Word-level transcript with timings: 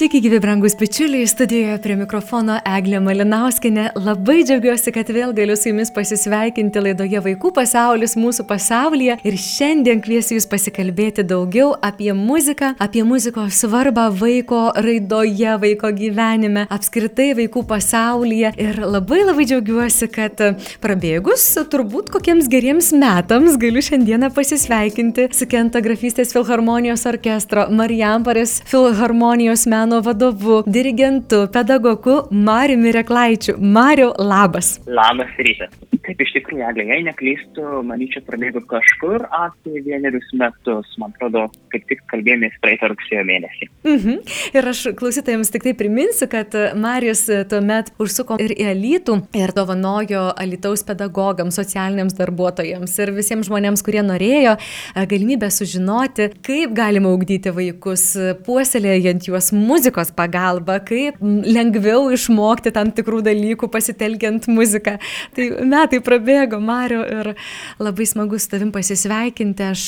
Sveiki, 0.00 0.22
gyvi 0.24 0.38
brangus 0.40 0.72
bičiuliai, 0.80 1.26
studijoje 1.28 1.74
prie 1.84 1.94
mikrofono 2.00 2.54
Eglė 2.64 3.02
Malinauskinė. 3.04 3.82
Labai 4.00 4.38
džiaugiuosi, 4.48 4.94
kad 4.96 5.10
vėl 5.12 5.34
galiu 5.36 5.52
su 5.60 5.68
jumis 5.68 5.90
pasisveikinti 5.92 6.80
laidoje 6.80 7.20
Vaikų 7.26 7.50
pasaulis 7.58 8.16
mūsų 8.16 8.46
pasaulyje. 8.48 9.18
Ir 9.28 9.36
šiandien 9.36 10.00
kviesiu 10.00 10.38
jūs 10.38 10.46
pasikalbėti 10.48 11.20
daugiau 11.28 11.74
apie 11.84 12.14
muziką, 12.16 12.70
apie 12.80 13.02
muzikos 13.04 13.58
svarbą 13.60 14.06
vaiko 14.22 14.62
raidoje, 14.86 15.58
vaiko 15.66 15.92
gyvenime, 15.98 16.64
apskritai 16.72 17.34
vaikų 17.42 17.66
pasaulyje. 17.68 18.54
Ir 18.56 18.80
labai 18.80 19.20
labai 19.26 19.44
džiaugiuosi, 19.52 20.08
kad 20.16 20.40
prabėgus 20.80 21.44
turbūt 21.68 22.08
kokiems 22.16 22.48
geriems 22.48 22.88
metams 22.96 23.60
galiu 23.60 23.84
šiandieną 23.84 24.32
pasisveikinti 24.32 25.28
su 25.36 25.50
Kento 25.52 25.84
grafystės 25.84 26.32
filharmonijos 26.32 27.04
orkestro 27.12 27.68
Marijamparės 27.68 28.62
filharmonijos 28.72 29.68
meno 29.68 29.89
meno 29.90 30.00
vadovu, 30.00 30.62
dirigentu, 30.66 31.48
pedagogu 31.52 32.22
Mariumi 32.30 32.92
Reklaičiu. 32.92 33.54
Mariu, 33.58 34.12
labas. 34.18 34.78
Labas 34.86 35.34
rytas. 35.38 35.74
Taip, 36.00 36.22
iš 36.24 36.30
tikrųjų, 36.32 36.62
Eglė, 36.64 36.84
jei 36.88 37.02
neklystu, 37.04 37.62
manyčiau, 37.84 38.22
prabėgo 38.24 38.62
kažkur 38.70 39.26
apie 39.36 39.82
vienerius 39.84 40.30
metus. 40.38 40.88
Man 41.00 41.12
atrodo, 41.12 41.42
kaip 41.72 41.84
tik 41.90 42.00
kalbėjomės 42.08 42.54
praeitą 42.62 42.88
rugsėjo 42.92 43.24
mėnesį. 43.28 43.68
Mhm. 43.84 44.16
Ir 44.56 44.68
aš 44.70 44.80
klausytojams 44.96 45.52
tik 45.52 45.66
tai 45.66 45.74
priminsiu, 45.76 46.26
kad 46.32 46.56
Marijus 46.78 47.26
tuomet 47.50 47.92
užsuko 48.00 48.38
ir 48.40 48.54
į 48.54 48.70
Alytų 48.72 49.18
ir 49.36 49.52
dovanojo 49.56 50.22
Alytaus 50.40 50.86
pedagogams, 50.88 51.58
socialiniams 51.60 52.16
darbuotojams 52.16 52.96
ir 53.02 53.12
visiems 53.18 53.50
žmonėms, 53.50 53.84
kurie 53.84 54.00
norėjo 54.06 54.56
galimybę 54.96 55.50
sužinoti, 55.52 56.30
kaip 56.46 56.72
galima 56.78 57.12
ugdyti 57.12 57.52
vaikus, 57.52 58.06
puoselėjant 58.48 59.28
juos 59.28 59.52
muziką 59.52 59.79
muzikos 59.80 60.10
pagalba, 60.12 60.76
kaip 60.84 61.16
lengviau 61.22 62.10
išmokti 62.12 62.72
tam 62.74 62.90
tikrų 62.92 63.22
dalykų 63.24 63.68
pasitelkiant 63.72 64.48
muziką. 64.52 64.98
Tai 65.36 65.46
metai 65.64 66.00
prabėgo, 66.04 66.60
Mario, 66.60 67.00
ir 67.08 67.32
labai 67.80 68.06
smagu 68.08 68.38
su 68.38 68.50
tavim 68.52 68.72
pasisveikinti. 68.74 69.64
Aš 69.70 69.84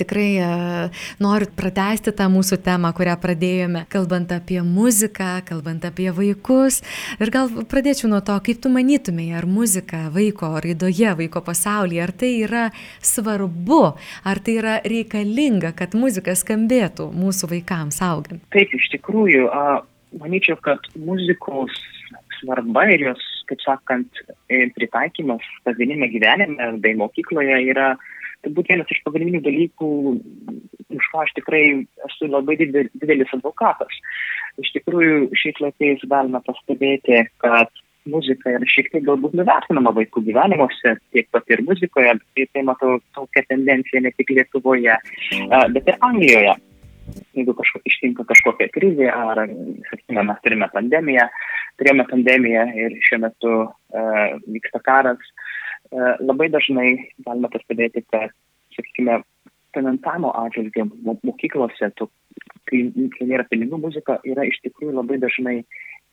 tikrai 0.00 0.28
e, 0.42 0.48
noriu 1.22 1.46
pratesti 1.56 2.10
tą 2.16 2.26
mūsų 2.32 2.58
temą, 2.66 2.90
kurią 2.96 3.14
pradėjome, 3.22 3.84
kalbant 3.92 4.34
apie 4.34 4.58
muziką, 4.66 5.44
kalbant 5.46 5.86
apie 5.86 6.08
vaikus. 6.16 6.80
Ir 7.20 7.30
gal 7.34 7.52
pradėčiau 7.70 8.10
nuo 8.10 8.22
to, 8.26 8.34
kaip 8.48 8.62
tu 8.64 8.72
manytumėjai, 8.74 9.38
ar 9.38 9.46
muzika 9.46 10.06
vaiko 10.14 10.56
raidoje, 10.64 11.12
vaiko 11.22 11.44
pasaulyje, 11.46 12.02
ar 12.02 12.14
tai 12.16 12.32
yra 12.42 12.66
svarbu, 12.98 13.82
ar 14.26 14.42
tai 14.42 14.58
yra 14.58 14.76
reikalinga, 14.82 15.70
kad 15.78 15.94
muzika 15.98 16.34
skambėtų 16.34 17.12
mūsų 17.14 17.52
vaikams 17.54 18.02
augant. 18.06 18.42
Taip, 18.54 18.74
iš 18.74 18.90
tikrųjų 18.96 19.35
tikrųjų, 19.36 19.48
a, 19.52 19.84
manyčiau, 20.16 20.56
kad 20.62 20.80
muzikos 20.96 21.72
svarba 22.40 22.86
ir 22.90 23.00
jos, 23.00 23.22
kaip 23.48 23.60
sakant, 23.60 24.08
e, 24.48 24.68
pritaikymas 24.74 25.44
kasdienime 25.64 26.08
gyvenime 26.08 26.78
bei 26.80 26.94
mokykloje 26.96 27.58
yra 27.70 27.96
turbūt 28.44 28.68
vienas 28.70 28.90
iš 28.90 29.02
pagrindinių 29.04 29.42
dalykų, 29.42 29.88
už 30.96 31.08
ką 31.12 31.24
aš 31.24 31.32
tikrai 31.34 31.86
esu 32.06 32.28
labai 32.28 32.56
didelis 32.60 33.32
advokatas. 33.34 33.92
Iš 34.60 34.70
tikrųjų, 34.76 35.32
šiais 35.34 35.58
laikais 35.60 36.04
galime 36.06 36.40
pastebėti, 36.46 37.26
kad 37.42 37.72
muzika 38.06 38.52
yra 38.54 38.68
šiek 38.70 38.92
tiek 38.92 39.02
galbūt 39.04 39.34
nuvertinama 39.34 39.90
vaikų 39.96 40.22
gyvenimuose, 40.28 40.94
tiek 41.12 41.26
pat 41.34 41.48
ir 41.50 41.64
muzikoje, 41.66 42.14
tai, 42.36 42.46
tai 42.54 42.62
matau 42.68 43.00
tokią 43.16 43.42
tendenciją 43.50 44.04
ne 44.04 44.14
tik 44.14 44.30
Lietuvoje, 44.36 44.94
bet 45.74 45.90
ir 45.90 45.98
Anglijoje 46.06 46.54
jeigu 47.36 47.54
kažko, 47.56 47.80
ištinka 47.88 48.26
kažkokia 48.28 48.68
krizė, 48.74 49.08
ar, 49.12 49.42
sakykime, 49.90 50.24
mes 50.30 50.42
turime 50.44 50.68
pandemiją, 50.72 51.28
turėjome 51.80 52.06
pandemiją 52.10 52.66
ir 52.78 52.98
šiuo 53.06 53.20
metu 53.26 53.54
uh, 53.62 54.36
vyksta 54.46 54.82
karas, 54.86 55.32
uh, 55.92 56.14
labai 56.22 56.50
dažnai 56.52 56.88
galime 57.26 57.52
pastebėti, 57.52 58.04
kad, 58.12 58.34
sakykime, 58.76 59.20
finansavimo 59.76 60.32
atžvilgiu 60.44 60.88
mokyklose, 61.04 61.90
tu, 62.00 62.08
kai, 62.68 62.86
kai 63.16 63.28
nėra 63.28 63.44
pinigų, 63.50 63.80
muzika 63.82 64.20
yra 64.24 64.46
iš 64.48 64.62
tikrųjų 64.64 64.96
labai 64.96 65.20
dažnai 65.22 65.60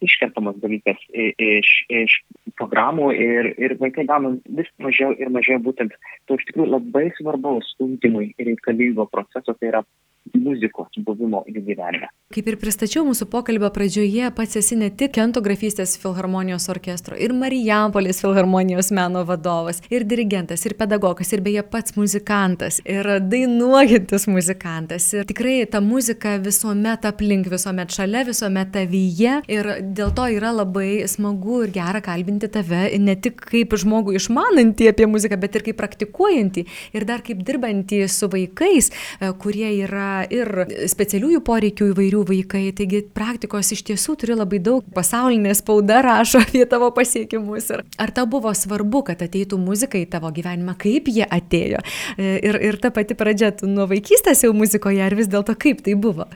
iškertamas 0.03 0.57
dalykas 0.59 0.99
iš, 1.13 1.69
iš 1.87 2.15
programų 2.59 3.11
ir, 3.15 3.51
ir 3.61 3.75
vaikai 3.79 4.05
gauna 4.09 4.33
vis 4.57 4.69
mažiau 4.83 5.13
ir 5.15 5.31
mažiau 5.31 5.61
būtent 5.63 5.95
to 6.27 6.37
iš 6.39 6.47
tikrųjų 6.49 6.71
labai 6.73 7.05
svarbaus 7.17 7.69
ūkdymui 7.83 8.33
reikalingo 8.39 9.07
proceso, 9.11 9.55
tai 9.55 9.71
yra 9.71 9.83
muzikos 10.31 10.87
buvimo 11.05 11.43
jų 11.47 11.63
gyvenime. 11.67 12.09
Kaip 12.33 12.47
ir 12.49 12.57
pristačiau 12.57 13.03
mūsų 13.05 13.27
pokalbio 13.29 13.69
pradžioje, 13.73 14.31
pats 14.33 14.57
esi 14.57 14.77
ne 14.79 14.89
tik 14.89 15.11
Kento 15.13 15.43
grafystės 15.45 15.93
filharmonijos 16.01 16.65
orkestro, 16.73 17.13
ir 17.21 17.35
Marijampolės 17.37 18.23
filharmonijos 18.23 18.89
meno 18.95 19.21
vadovas, 19.29 19.83
ir 19.93 20.07
dirigentas, 20.09 20.63
ir 20.65 20.73
pedagogas, 20.79 21.29
ir 21.35 21.43
beje 21.45 21.61
pats 21.69 21.93
muzikantas, 21.93 22.79
ir 22.89 23.05
dainuojantis 23.21 24.25
muzikantas. 24.31 25.11
Ir 25.13 25.27
tikrai 25.29 25.59
ta 25.69 25.83
muzika 25.85 26.39
visuomet 26.41 27.05
aplink, 27.05 27.51
visuomet 27.53 27.93
šalia, 27.93 28.23
visuomet 28.25 28.73
tavyje. 28.73 29.35
Ir 29.53 29.69
dėl 29.93 30.15
to 30.17 30.25
yra 30.33 30.55
labai 30.55 31.03
smagu 31.11 31.61
ir 31.67 31.75
gera 31.75 32.01
kalbinti 32.01 32.49
tave 32.49 32.87
ne 32.97 33.13
tik 33.19 33.45
kaip 33.51 33.77
žmogų 33.83 34.17
išmanantį 34.17 34.89
apie 34.89 35.09
muziką, 35.11 35.37
bet 35.43 35.59
ir 35.59 35.67
kaip 35.69 35.77
praktikuojantį, 35.83 36.65
ir 36.97 37.07
dar 37.09 37.21
kaip 37.25 37.45
dirbantį 37.45 38.01
su 38.09 38.31
vaikais, 38.33 38.89
e, 39.19 39.29
kurie 39.37 39.69
yra 39.83 40.12
ir 40.33 40.49
specialiųjų 40.91 41.41
poreikių 41.45 41.89
įvairių 41.91 42.23
vaikai, 42.29 42.63
taigi 42.77 43.03
praktikos 43.15 43.73
iš 43.75 43.83
tiesų 43.89 44.17
turi 44.21 44.37
labai 44.39 44.61
daug, 44.63 44.87
pasaulinė 44.95 45.53
spauda 45.57 46.01
rašo 46.05 46.43
apie 46.45 46.63
tavo 46.69 46.91
pasiekimus. 46.95 47.69
Ir 47.73 47.85
ar 48.01 48.15
tau 48.15 48.27
buvo 48.29 48.53
svarbu, 48.57 49.05
kad 49.11 49.23
ateitų 49.25 49.59
muzika 49.61 49.99
į 49.99 50.07
tavo 50.15 50.31
gyvenimą, 50.33 50.77
kaip 50.79 51.11
jie 51.11 51.27
atėjo? 51.27 51.83
Ir, 52.17 52.59
ir 52.71 52.81
ta 52.81 52.93
pati 52.95 53.17
pradžia, 53.17 53.53
nuo 53.67 53.87
vaikystės 53.91 54.45
jau 54.45 54.53
muzikoje, 54.57 55.01
ar 55.05 55.15
vis 55.17 55.31
dėlto 55.31 55.57
kaip 55.59 55.85
tai 55.85 55.97
buvo? 55.99 56.29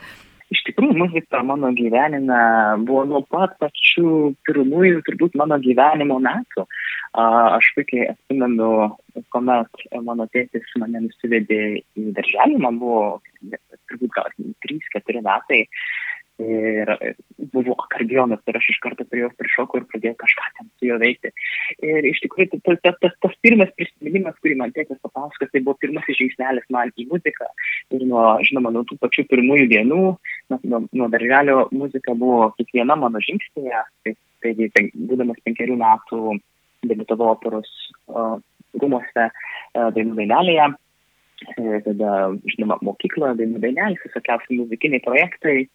Iš 0.48 0.62
tikrųjų, 0.70 0.94
muzika 0.96 1.42
mano 1.44 1.74
gyvenime 1.76 2.38
buvo 2.88 3.02
nuo 3.10 3.20
pat 3.28 3.58
pačių 3.60 4.32
pirmųjų, 4.48 5.02
turbūt, 5.08 5.36
mano 5.40 5.58
gyvenimo 5.60 6.22
metų. 6.24 6.64
Aš 7.18 7.72
puikiai 7.76 8.12
atsimenu, 8.14 8.70
kuomet 9.34 9.84
mano 10.06 10.28
tėtis 10.32 10.72
mane 10.80 11.02
nusivedė 11.08 11.62
į 11.98 12.12
darželį, 12.16 12.62
man 12.64 12.80
buvo 12.80 13.02
turbūt 13.98 14.14
gal 14.16 14.32
3-4 14.66 15.26
metai. 15.26 15.66
Ir 16.38 16.86
buvo 17.50 17.74
akordionas 17.82 18.44
ir 18.46 18.58
aš 18.60 18.68
iš 18.70 18.78
karto 18.84 19.06
prie 19.10 19.24
jo 19.24 19.30
prišokau 19.40 19.80
ir 19.80 19.88
pradėjau 19.90 20.18
kažką 20.22 20.44
ten 20.58 20.68
su 20.70 20.86
juo 20.86 21.00
veikti. 21.02 21.32
Ir 21.82 22.06
iš 22.06 22.22
tikrųjų 22.22 22.60
tas, 22.62 22.78
tas, 22.84 23.00
tas, 23.02 23.16
tas 23.26 23.34
pirmas 23.42 23.72
prisiminimas, 23.74 24.38
kurį 24.44 24.60
man 24.60 24.74
tėtis 24.76 25.02
papasakos, 25.02 25.50
tai 25.50 25.64
buvo 25.66 25.80
pirmasis 25.82 26.20
žingsnelis 26.20 26.70
man 26.70 26.94
į 26.94 27.08
muziką. 27.10 27.50
Ir 27.90 28.06
nuo, 28.06 28.28
žinoma, 28.46 28.70
nuo 28.76 28.86
tų 28.86 29.00
pačių 29.02 29.26
pirmųjų 29.34 29.66
dienų, 29.74 30.04
nuo, 30.54 30.84
nuo 30.86 31.10
darželio 31.10 31.64
muzika 31.74 32.14
buvo 32.14 32.52
kiekviena 32.60 33.00
mano 33.02 33.24
žingsnėje. 33.26 33.84
Tai, 34.06 34.18
taigi, 34.46 34.70
tai, 34.78 34.90
būdamas 34.94 35.42
penkerių 35.42 35.82
metų 35.82 36.38
debitavau 36.86 37.34
operos 37.34 37.72
uh, 38.14 38.38
rūmose 38.78 39.32
uh, 39.32 39.90
dainų 39.98 40.22
dainelėje 40.22 40.76
tada, 41.86 42.14
žinoma, 42.50 42.80
mokykloje, 42.86 43.38
dainų 43.42 43.62
dainelis, 43.64 44.04
visokiausi 44.06 44.62
muzikiniai 44.62 45.04
projektai. 45.06 45.68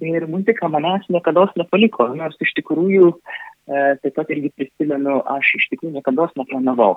Ir 0.00 0.24
muzika 0.30 0.70
manęs 0.72 1.04
niekada 1.12 1.48
nepaliko, 1.60 2.06
nors 2.16 2.38
iš 2.40 2.54
tikrųjų, 2.56 3.10
e, 3.12 3.82
taip 4.00 4.14
pat 4.16 4.30
irgi 4.32 4.52
prisimenu, 4.56 5.18
aš 5.34 5.50
iš 5.58 5.68
tikrųjų 5.74 5.98
niekada 5.98 6.30
neplanavau 6.38 6.94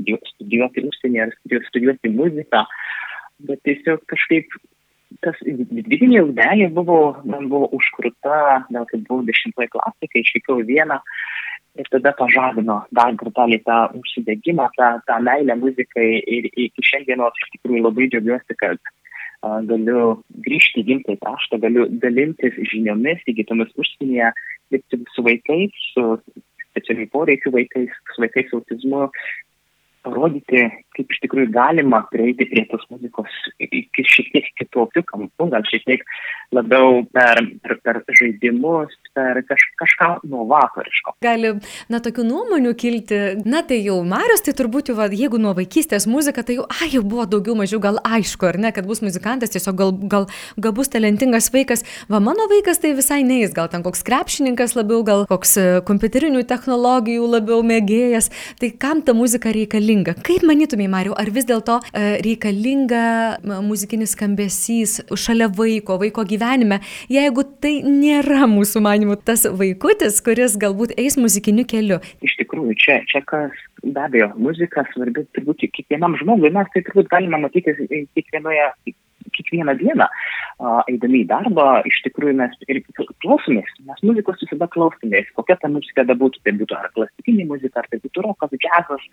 studijuoti 0.00 0.86
užsienį 0.88 1.20
ar 1.26 1.34
studijuoti 1.68 2.12
muziką, 2.14 2.64
bet 3.44 3.60
tiesiog 3.68 4.06
kažkaip 4.08 4.56
tas 5.24 5.36
vidinė 5.44 6.22
udelė 6.28 6.70
buvo, 6.72 7.18
man 7.28 7.48
buvo 7.50 7.68
užkruta, 7.76 8.64
gal 8.70 8.86
kai 8.88 9.00
buvau 9.04 9.26
dešimtoje 9.26 9.68
klasėje, 9.74 10.10
kai 10.12 10.22
išvykau 10.22 10.60
į 10.62 10.68
vieną, 10.70 11.00
ir 11.78 11.90
tada 11.92 12.12
pažadino 12.18 12.80
dar 12.96 13.14
kartelį 13.20 13.60
tą 13.66 13.78
užsidegimą, 14.00 14.68
tą, 14.78 14.90
tą 15.06 15.18
meilę 15.26 15.56
muzikai 15.60 16.08
ir 16.36 16.48
iki 16.50 16.86
šiandienos 16.90 17.38
iš 17.44 17.52
tikrųjų 17.56 17.84
labai 17.86 18.08
džiaugiuosi, 18.10 18.56
kad 18.62 18.80
a, 18.80 19.60
galiu 19.70 20.20
grįžti 20.46 20.82
į 20.82 20.86
gimtąjį 20.90 21.20
kraštą, 21.24 21.60
galiu 21.62 21.86
dalintis 22.02 22.58
žiniomis 22.72 23.22
įgytomis 23.30 23.74
užsienyje, 23.78 24.32
dirbti 24.74 25.02
su 25.14 25.26
vaikais, 25.26 25.84
su 25.94 26.06
specialiai 26.70 27.10
poreikių 27.14 27.54
vaikais, 27.58 27.94
su 28.14 28.26
vaikais 28.26 28.52
autizmu. 28.58 29.08
parodyti, 30.00 30.62
kaip 30.96 31.12
iš 31.12 31.22
tikrųjų 31.24 31.50
galima 31.54 32.02
prieiti 32.10 32.48
prie 32.50 32.66
tos 32.70 32.84
muzikos 32.92 33.30
iki 33.62 34.04
šiek 34.06 34.30
tiek 34.34 34.50
kitokių 34.60 35.04
kampų, 35.08 35.48
gal 35.52 35.66
šiek 35.68 35.86
tiek 35.86 36.04
labiau 36.54 37.04
per, 37.14 37.40
per, 37.62 37.78
per 37.84 38.00
žaidimus, 38.18 38.92
per 39.14 39.38
kaž, 39.46 39.64
kažką 39.78 40.08
novatoriško. 40.30 41.14
Gali, 41.22 41.52
na, 41.92 42.00
tokių 42.02 42.24
nuomonių 42.26 42.72
kilti, 42.78 43.20
na, 43.46 43.62
tai 43.66 43.80
jau 43.84 44.00
Marius, 44.06 44.42
tai 44.46 44.54
turbūt 44.58 44.90
jau, 44.90 44.96
va, 44.98 45.06
jeigu 45.14 45.38
nuo 45.42 45.54
vaikystės 45.58 46.08
muzika, 46.10 46.42
tai 46.46 46.58
jau, 46.58 46.66
ai, 46.80 46.90
jau 46.94 47.04
buvo 47.06 47.26
daugiau 47.30 47.54
mažiau 47.58 47.82
gal 47.82 48.00
aišku, 48.02 48.48
ar 48.50 48.58
ne, 48.62 48.72
kad 48.74 48.88
bus 48.88 49.02
muzikantas, 49.04 49.54
tiesiog 49.54 49.78
gal, 49.78 49.94
gal, 50.10 50.26
gal 50.58 50.74
bus 50.76 50.90
talentingas 50.90 51.52
vaikas. 51.54 51.86
Va, 52.10 52.22
mano 52.24 52.48
vaikas 52.50 52.82
tai 52.82 52.96
visai 52.98 53.22
neįs, 53.26 53.54
gal 53.54 53.70
ten 53.70 53.86
koks 53.86 54.02
krepšininkas 54.06 54.74
labiau, 54.78 55.04
gal 55.06 55.26
koks 55.30 55.56
e, 55.60 55.68
kompiuterinių 55.86 56.42
technologijų 56.50 57.30
labiau 57.30 57.62
mėgėjas. 57.66 58.30
Tai 58.58 58.72
kam 58.82 59.04
ta 59.06 59.14
muzika 59.14 59.54
reikalinga? 59.54 60.16
Kaip 60.26 60.46
manytumai, 60.80 60.88
Mariu, 60.88 61.14
ar 61.16 61.30
vis 61.30 61.44
dėlto 61.44 61.80
e, 61.92 62.20
reikalinga 62.24 63.40
muzikinis 63.64 64.14
skambesys 64.14 65.00
šalia 65.14 65.48
vaiko, 65.48 65.98
vaiko 65.98 66.24
gyvenime, 66.24 66.80
jeigu 67.08 67.44
tai 67.60 67.82
nėra 67.82 68.46
mūsų 68.48 68.80
manimų 68.80 69.18
tas 69.24 69.46
vaikutis, 69.46 70.20
kuris 70.20 70.56
galbūt 70.56 70.96
eis 70.96 71.16
muzikiniu 71.16 71.66
keliu? 71.66 72.00
Iš 72.22 72.36
tikrųjų, 72.40 72.76
čia, 72.76 73.00
čia 73.06 73.22
kas 73.26 73.52
be 73.82 74.00
abejo, 74.00 74.32
muzika 74.36 74.84
svarbi 74.92 75.26
turbūt 75.34 75.68
kiekvienam 75.70 76.16
žmogui, 76.20 76.52
mes 76.52 76.68
tai 76.72 76.82
turbūt 76.86 77.10
galime 77.10 77.40
matyti 77.40 77.74
kiekvienoje 78.14 78.70
kiekvieną 79.36 79.74
dieną, 79.80 80.06
eidami 80.90 81.22
į 81.24 81.28
darbą, 81.30 81.66
iš 81.88 82.00
tikrųjų 82.06 82.36
mes 82.40 82.56
ir 82.68 82.80
klausomės, 83.24 83.70
mes 83.88 84.02
muzikos 84.06 84.40
visada 84.44 84.68
klausomės, 84.72 85.28
kokia 85.36 85.56
ta 85.60 85.70
muzika 85.72 86.04
bebūtų, 86.08 86.42
tai 86.44 86.54
būtų 86.60 86.78
ar 86.78 86.90
klasikinė 86.96 87.46
muzika, 87.50 87.82
ar 87.82 87.90
tai 87.90 88.00
būtų 88.04 88.24
rokas, 88.26 88.56
džiazas, 88.56 89.06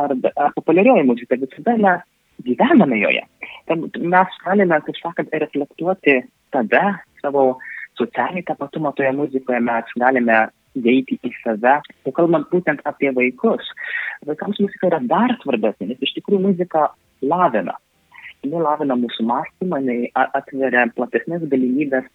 ar, 0.00 0.16
ar 0.32 0.56
populiarioji 0.56 1.06
muzika, 1.08 1.40
visada 1.40 1.76
mes 1.80 2.08
gyvename 2.46 2.98
joje. 3.00 3.22
Tad 3.70 4.00
mes 4.14 4.40
galime, 4.44 4.80
kaip 4.86 4.98
sakant, 5.00 5.36
reflektuoti 5.44 6.18
tada 6.54 6.98
savo 7.22 7.58
socialinį 8.00 8.44
tapatumą 8.48 8.92
toje 8.96 9.12
muzikoje, 9.16 9.60
mes 9.64 9.94
galime 10.00 10.42
įeiti 10.78 11.18
į 11.20 11.32
save. 11.42 11.78
O 12.08 12.12
kalbant 12.16 12.48
būtent 12.52 12.80
apie 12.88 13.12
vaikus, 13.16 13.68
vaikams 14.28 14.60
muzika 14.64 14.88
yra 14.88 15.00
dar 15.04 15.36
svarbesnė, 15.42 15.92
nes 15.92 16.04
iš 16.04 16.16
tikrųjų 16.18 16.46
muzika 16.48 16.88
lavina 17.22 17.76
jinai 18.42 18.62
lavina 18.64 18.96
mūsų 18.98 19.24
mąstymą, 19.28 19.78
jinai 19.82 20.10
atveria 20.14 20.86
platesnės 20.96 21.46
galimybės. 21.52 22.08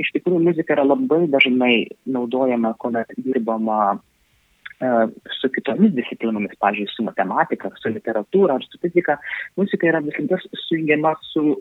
Iš 0.00 0.12
tikrųjų, 0.16 0.42
muzika 0.50 0.76
yra 0.76 0.84
labai 0.86 1.24
dažnai 1.32 1.74
naudojama, 2.06 2.74
kuomet 2.82 3.12
dirbama 3.16 3.80
e, 3.94 4.92
su 5.40 5.50
kitomis 5.56 5.94
disciplinomis, 5.96 6.56
pavyzdžiui, 6.60 6.92
su 6.94 7.06
matematika, 7.08 7.72
su 7.80 7.92
literatūra 7.94 8.58
ar 8.58 8.66
su 8.66 8.80
fizika. 8.82 9.18
Muzika 9.60 9.88
yra 9.90 10.02
visada 10.04 10.40
sujungiama 10.66 11.16
su 11.32 11.58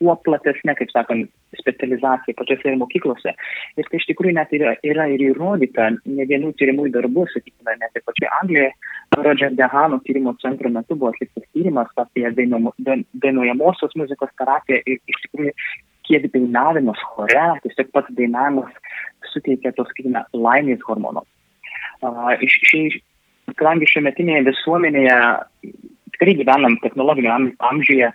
kuo 0.00 0.16
platesnė, 0.26 0.74
kaip 0.78 0.92
sakant, 0.92 1.30
specializacija 1.58 2.36
pačiose 2.38 2.70
ir 2.70 2.78
mokyklose. 2.80 3.34
Ir 3.78 3.88
tai 3.88 4.00
iš 4.00 4.08
tikrųjų 4.10 4.34
net 4.36 4.52
yra, 4.56 4.74
yra 4.86 5.06
ir 5.12 5.22
įrodyta 5.30 5.90
ne 5.94 6.26
vienų 6.30 6.52
tyrimų 6.58 6.90
darbų, 6.94 7.26
sakykime, 7.32 7.76
net 7.80 7.94
ir 7.94 8.04
pačioje 8.06 8.32
Anglijoje. 8.40 8.70
Roger 9.14 9.54
Dehano 9.54 10.00
tyrimo 10.04 10.34
centro 10.42 10.70
metu 10.74 10.96
buvo 10.98 11.12
atliktas 11.12 11.46
tyrimas 11.54 11.90
apie 12.00 12.26
dainuojamosios 12.34 13.94
muzikos 14.00 14.32
terapiją 14.40 14.80
ir 14.82 14.98
iš 14.98 15.20
tikrųjų 15.26 15.54
kiek 16.04 16.26
dainavimas 16.34 17.00
chore, 17.14 17.44
tiesiog 17.64 17.90
pats 17.94 18.12
dainavimas 18.18 18.72
suteikia 19.32 19.72
tos, 19.76 19.88
sakykime, 19.92 20.24
laimės 20.36 20.82
hormono. 20.88 21.24
Uh, 22.04 22.34
iš, 22.44 22.58
iš, 22.68 22.98
kadangi 23.56 23.88
šiuometinėje 23.88 24.44
visuomenėje 24.50 25.18
tikrai 26.14 26.36
gyvenam 26.38 26.78
technologinio 26.82 27.34
amžiuje, 27.68 28.10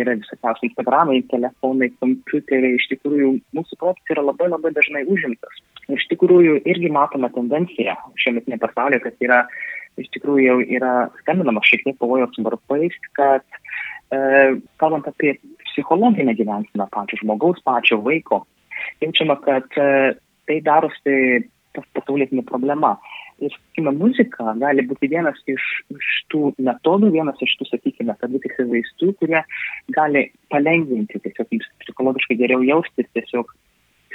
yra 0.00 0.16
visokiausiai 0.18 0.70
Instagramai, 0.70 1.22
telefonai, 1.30 1.90
kompiuteriai, 2.02 2.76
iš 2.78 2.88
tikrųjų 2.92 3.32
mūsų 3.56 3.78
protas 3.80 4.14
yra 4.14 4.24
labai 4.26 4.50
labai 4.50 4.74
dažnai 4.76 5.06
užimtas. 5.10 5.62
Iš 5.92 6.06
tikrųjų 6.10 6.60
irgi 6.66 6.90
matome 6.92 7.30
tendenciją 7.34 7.94
šiame 8.18 8.58
pasaulyje, 8.62 9.04
kad 9.04 9.22
yra, 9.22 9.44
iš 10.00 10.10
tikrųjų 10.16 10.46
jau 10.48 10.58
yra 10.78 10.94
skambinama 11.22 11.62
šiek 11.66 11.86
tiek 11.86 11.98
pavojos 12.00 12.36
varpais, 12.42 12.96
kad 13.18 13.44
uh, 13.46 14.58
kalbant 14.82 15.06
apie 15.10 15.36
psichologinę 15.70 16.34
gyvenseną 16.38 16.88
pačio 16.90 17.22
žmogaus, 17.22 17.62
pačio 17.64 18.00
vaiko, 18.02 18.42
jaučiama, 19.04 19.38
kad 19.46 19.78
uh, 19.78 20.16
tai 20.46 20.58
darosi 20.64 21.46
pasaulietinė 21.94 22.44
problema. 22.48 22.96
Ir, 23.36 23.52
sakykime, 23.52 23.92
muzika 24.00 24.54
gali 24.60 24.84
būti 24.88 25.10
vienas 25.12 25.36
iš, 25.52 25.64
iš 25.92 26.12
tų 26.32 26.54
metodų, 26.56 27.10
vienas 27.12 27.42
iš 27.44 27.52
tų, 27.60 27.68
sakykime, 27.68 28.14
savitikslės 28.20 28.70
vaistų, 28.70 29.10
kurie 29.20 29.42
gali 29.92 30.22
palengvinti, 30.52 31.20
tiesiog 31.20 31.52
psichologiškai 31.84 32.38
geriau 32.40 32.64
jaustis, 32.64 33.08
tiesiog 33.12 33.52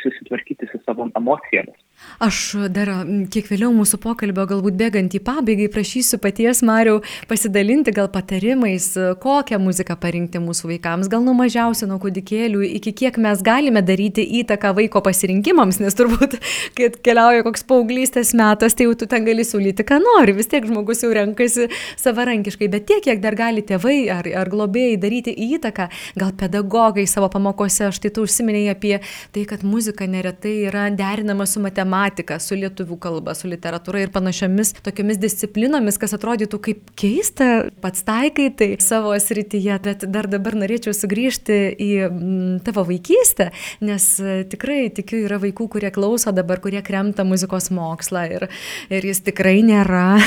susitvarkyti 0.04 0.70
su 0.72 0.82
savo 0.86 1.10
emocijomis. 1.16 1.80
Aš 2.22 2.38
dar 2.74 2.90
kiek 3.34 3.48
vėliau 3.50 3.72
mūsų 3.74 3.98
pokalbio, 4.02 4.44
galbūt 4.50 4.76
bėgant 4.78 5.14
į 5.18 5.22
pabaigą, 5.26 5.68
prašysiu 5.74 6.20
paties 6.22 6.62
Mariau 6.66 7.00
pasidalinti 7.30 7.94
gal 7.96 8.10
patarimais, 8.14 8.88
kokią 9.22 9.58
muziką 9.62 9.96
parinkti 10.02 10.42
mūsų 10.42 10.70
vaikams, 10.74 11.10
gal 11.12 11.24
nuo 11.26 11.34
mažiausio, 11.38 11.88
nuo 11.90 11.98
kūdikėlių, 12.02 12.62
iki 12.80 12.94
kiek 13.04 13.18
mes 13.22 13.42
galime 13.46 13.82
daryti 13.86 14.26
įtaką 14.42 14.74
vaiko 14.78 15.02
pasirinkimams, 15.06 15.80
nes 15.82 15.98
turbūt, 15.98 16.38
kai 16.78 16.92
keliauja 17.06 17.46
koks 17.48 17.66
paauglystės 17.70 18.36
metas, 18.38 18.78
tai 18.78 18.90
jau 18.90 18.98
tu 18.98 19.10
ten 19.10 19.26
gali 19.26 19.46
siūlyti, 19.48 19.86
ką 19.88 20.02
nori, 20.04 20.36
vis 20.38 20.50
tiek 20.52 20.66
žmogus 20.68 21.06
jau 21.06 21.14
renkasi 21.16 21.70
savarankiškai, 22.02 22.70
bet 22.76 22.88
tiek, 22.90 23.02
kiek 23.08 23.24
dar 23.24 23.38
gali 23.40 23.66
tėvai 23.66 23.98
ar, 24.14 24.30
ar 24.44 24.52
globėjai 24.52 25.00
daryti 25.02 25.34
įtaką, 25.52 25.90
gal 26.22 26.36
pedagogai 26.38 27.08
savo 27.10 27.32
pamokose, 27.34 27.90
štai 27.98 28.14
tu 28.14 28.28
užsiminėjai 28.28 28.76
apie 28.76 28.96
tai, 29.34 29.48
kad 29.50 29.66
muzika 29.66 29.91
neretai 30.08 30.54
yra 30.70 30.88
derinama 30.96 31.46
su 31.50 31.62
matematika 31.64 32.40
su 32.42 32.56
lietuvių 32.60 32.98
kalba, 33.02 33.36
su 33.38 33.50
literatūra 33.52 34.04
ir 34.04 34.12
panašiomis 34.14 34.74
tokiomis 34.86 35.20
disciplinomis, 35.22 36.00
kas 36.02 36.16
atrodytų 36.18 36.60
kaip 36.64 36.92
keista, 37.00 37.50
pats 37.84 38.06
taikai 38.08 38.50
tai 38.58 38.70
savo 38.84 39.14
srityje, 39.20 39.78
bet 39.84 40.06
dar 40.12 40.30
dabar 40.32 40.56
norėčiau 40.60 40.94
sugrįžti 40.96 41.60
į 41.76 41.90
mm, 42.08 42.62
tavo 42.66 42.86
vaikystę, 42.88 43.52
nes 43.86 44.08
e, 44.20 44.42
tikrai 44.52 44.90
tikiu 44.96 45.24
yra 45.26 45.40
vaikų, 45.42 45.68
kurie 45.76 45.92
klauso 45.94 46.34
dabar, 46.36 46.62
kurie 46.64 46.82
kremta 46.86 47.26
muzikos 47.28 47.72
mokslą 47.74 48.26
ir, 48.38 48.48
ir 48.94 49.08
jis 49.12 49.24
tikrai 49.28 49.60
nėra, 49.66 50.18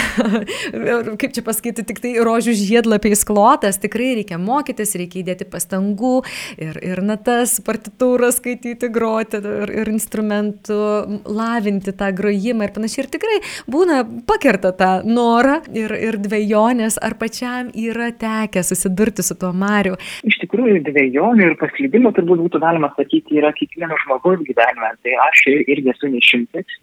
kaip 1.21 1.35
čia 1.37 1.45
pasakyti, 1.47 1.87
tik 1.89 2.03
tai 2.05 2.15
rožių 2.25 2.57
žiedlapiais 2.59 3.25
klotas, 3.29 3.81
tikrai 3.83 4.15
reikia 4.21 4.39
mokytis, 4.41 4.95
reikia 4.99 5.23
įdėti 5.23 5.49
pastangų 5.51 6.17
ir, 6.59 6.79
ir 6.83 7.03
natas, 7.05 7.59
partitūras 7.65 8.41
skaityti, 8.41 8.91
groti 8.93 9.41
ir, 9.63 9.73
ir 9.83 9.91
instrumentų 9.93 10.79
lavinti 11.25 11.95
tą 11.97 12.11
grojimą 12.17 12.69
ir 12.69 12.75
panašiai. 12.77 13.05
Ir 13.05 13.11
tikrai 13.15 13.41
būna 13.71 14.03
pakerta 14.29 14.75
tą 14.77 14.91
norą 15.07 15.61
ir, 15.77 15.95
ir 15.95 16.19
dviejonės, 16.23 16.99
ar 17.05 17.19
pačiam 17.21 17.71
yra 17.75 18.11
tekę 18.19 18.65
susidurti 18.67 19.25
su 19.27 19.37
tuo 19.39 19.53
Mariu. 19.57 19.99
Iš 20.27 20.41
tikrųjų, 20.45 20.81
dviejonių 20.89 21.51
ir 21.51 21.59
paslydimų 21.61 22.15
turbūt 22.17 22.45
būtų 22.47 22.63
galima 22.65 22.93
sakyti 22.99 23.41
yra 23.41 23.53
kiekvieno 23.57 23.99
žmogaus 24.05 24.43
gyvenime. 24.47 24.95
Tai 25.05 25.21
aš 25.29 25.47
irgi 25.53 25.95
esu 25.95 26.11
nešimtis. 26.13 26.81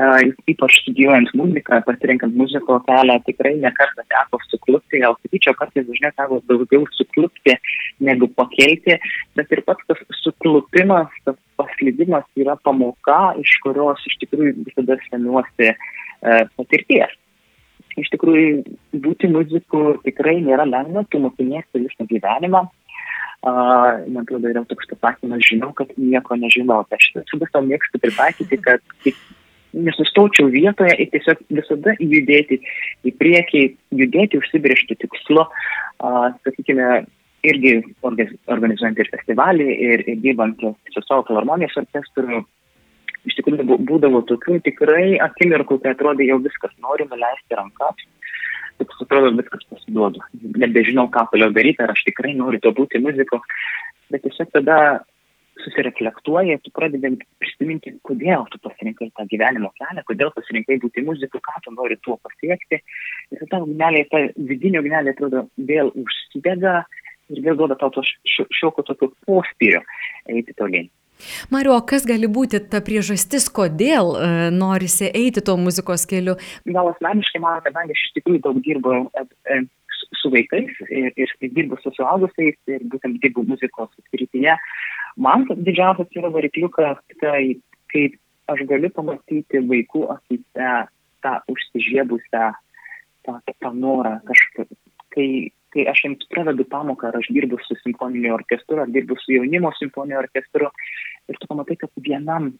Uh, 0.00 0.30
ypač 0.48 0.78
studijuojant 0.80 1.32
muziką, 1.36 1.80
pasirinkant 1.84 2.36
muziko 2.36 2.78
kelią, 2.86 3.18
tikrai 3.26 3.52
nekartą 3.60 4.04
teko 4.08 4.40
suklupti, 4.48 5.02
gal 5.02 5.16
sakyčiau, 5.20 5.56
kartais 5.58 5.86
dažniau 5.88 6.14
teko 6.16 6.40
daugiau 6.48 6.86
suklupti 6.96 7.56
negu 8.06 8.30
pakelti, 8.38 8.96
bet 9.36 9.52
ir 9.52 9.62
pats 9.66 9.84
tas 9.90 10.00
suklupimas, 10.22 11.12
tas 11.26 11.36
paslydimas 11.80 12.24
yra 12.36 12.56
pamoka, 12.56 13.34
iš 13.40 13.56
kurios 13.64 14.00
iš 14.06 14.18
tikrųjų 14.20 14.64
visada 14.66 14.96
semiuosi 15.08 15.70
e, 15.70 15.74
patirties. 16.56 17.16
Iš 17.98 18.10
tikrųjų, 18.12 18.62
būti 19.02 19.28
muziku 19.28 19.96
tikrai 20.04 20.40
nėra 20.44 20.64
lengva, 20.68 21.04
tu 21.10 21.18
mokiniesi 21.18 21.80
visą 21.80 22.06
gyvenimą. 22.06 22.68
Uh, 23.40 24.04
man 24.12 24.20
atrodo, 24.26 24.50
yra 24.52 24.60
toks 24.68 24.84
pasakymas, 24.90 25.40
žinau, 25.48 25.70
kad 25.72 25.88
nieko 25.96 26.36
nežinau. 26.36 26.84
Aš 26.92 27.06
visą 27.16 27.62
mėgstu 27.64 27.98
pritaikyti, 28.02 28.58
kad 28.60 28.82
nesustočiau 29.72 30.50
vietoje 30.52 30.92
ir 31.00 31.08
tiesiog 31.08 31.40
visada 31.48 31.94
judėti 31.96 32.60
į 33.08 33.14
priekį, 33.16 33.62
judėti 33.96 34.42
užsibriežtų 34.42 34.98
tikslu. 35.06 35.46
Uh, 36.04 36.28
sakykime, 36.44 37.06
irgi 37.46 37.74
organizuojant 38.02 38.98
ir 39.00 39.10
festivalį, 39.12 39.68
ir, 39.88 40.04
ir 40.08 40.22
dirbant 40.24 40.60
su 40.60 41.02
savo 41.06 41.24
filharmonijos 41.28 41.78
orkestru, 41.82 42.42
iš 43.28 43.36
tikrųjų 43.38 43.78
būdavo 43.88 44.22
tokių 44.28 44.60
tikrai 44.66 45.18
akimirkų, 45.24 45.80
kai 45.82 45.94
atrodė 45.94 46.28
jau 46.30 46.40
viskas, 46.44 46.72
noriu 46.84 47.08
nuleisti 47.10 47.56
rankas, 47.58 48.04
tik 48.80 48.96
atrodo 49.04 49.34
viskas 49.36 49.64
pasiduodu, 49.72 50.24
nebežinau, 50.62 51.08
ką 51.12 51.26
toliau 51.32 51.52
daryti, 51.56 51.84
ar 51.84 51.92
aš 51.94 52.04
tikrai 52.08 52.34
noriu 52.36 52.62
to 52.64 52.72
būti 52.76 53.02
muziko, 53.04 53.42
bet 54.12 54.24
tiesiog 54.24 54.52
tada 54.56 54.78
susireflektuoji, 55.60 56.56
tu 56.64 56.72
pradedi 56.72 57.10
prisiminti, 57.40 57.92
kodėl 58.06 58.46
tu 58.52 58.60
pasirinkai 58.64 59.10
tą 59.16 59.26
gyvenimo 59.28 59.68
kelią, 59.76 60.04
kodėl 60.08 60.32
pasirinkai 60.36 60.78
būti 60.80 61.04
muziku, 61.04 61.40
ką 61.44 61.58
tu 61.64 61.74
nori 61.74 61.98
tuo 62.04 62.16
pasiekti. 62.24 62.80
Ir 63.34 63.44
ta 63.50 63.60
ugnelė, 63.60 64.06
ta 64.08 64.22
vidinė 64.36 64.80
ugnelė, 64.80 65.14
atrodo, 65.14 65.44
vėl 65.70 65.92
užsidega 66.00 66.80
ir 67.30 67.42
vėl 67.44 67.58
duoda 67.58 67.76
tau 67.78 67.92
to 67.94 68.04
šiokio 68.04 68.86
tokio 68.86 69.12
pospyrio 69.26 69.84
eiti 70.28 70.56
tolyn. 70.58 70.90
Mario, 71.52 71.74
kas 71.86 72.06
gali 72.08 72.28
būti 72.32 72.62
ta 72.72 72.80
priežastis, 72.84 73.48
kodėl 73.52 74.14
e, 74.16 74.28
norisi 74.54 75.10
eiti 75.10 75.42
tuo 75.44 75.58
muzikos 75.60 76.06
keliu? 76.08 76.38
Gal 76.64 76.92
asmeniškai 76.94 77.42
man, 77.42 77.60
kadangi 77.66 77.96
aš 77.96 78.06
iš 78.06 78.14
tikrųjų 78.18 78.40
daug 78.46 78.60
dirbu 78.64 78.94
e, 78.96 79.24
e, 79.52 79.58
su 80.20 80.32
vaikais 80.32 80.72
ir, 80.88 81.10
ir, 81.12 81.34
ir 81.44 81.52
dirbu 81.56 81.78
su 81.82 81.92
suaugusiais 81.96 82.56
ir 82.72 82.86
būtent 82.92 83.20
dirbu 83.22 83.44
muzikos 83.48 83.92
srityje, 84.08 84.56
man 85.20 85.46
didžiausias 85.50 86.10
yra 86.16 86.32
varikliukas, 86.32 87.00
tai 87.20 87.60
kaip 87.92 88.16
aš 88.50 88.64
galiu 88.70 88.90
pamatyti 88.94 89.62
vaikų 89.70 90.06
akise 90.16 90.72
tą 91.24 91.36
užsižiebusią, 91.52 92.50
tą, 93.26 93.38
tą 93.60 93.72
norą 93.76 94.16
kažką, 94.28 94.66
kai, 95.14 95.28
kai 95.74 95.86
aš 95.90 96.04
jiems 96.04 96.28
pravedu 96.32 96.66
pamoką, 96.68 97.10
ar 97.10 97.20
aš 97.20 97.30
dirbu 97.34 97.58
su 97.64 97.76
simfoniniu 97.82 98.34
orkestru, 98.36 98.80
ar 98.82 98.90
dirbu 98.90 99.16
su 99.20 99.34
jaunimo 99.36 99.72
simfoniniu 99.78 100.18
orkestru, 100.20 100.70
ir 101.30 101.38
tu 101.38 101.48
pamatai, 101.50 101.76
kad 101.80 101.90
vienam, 102.06 102.50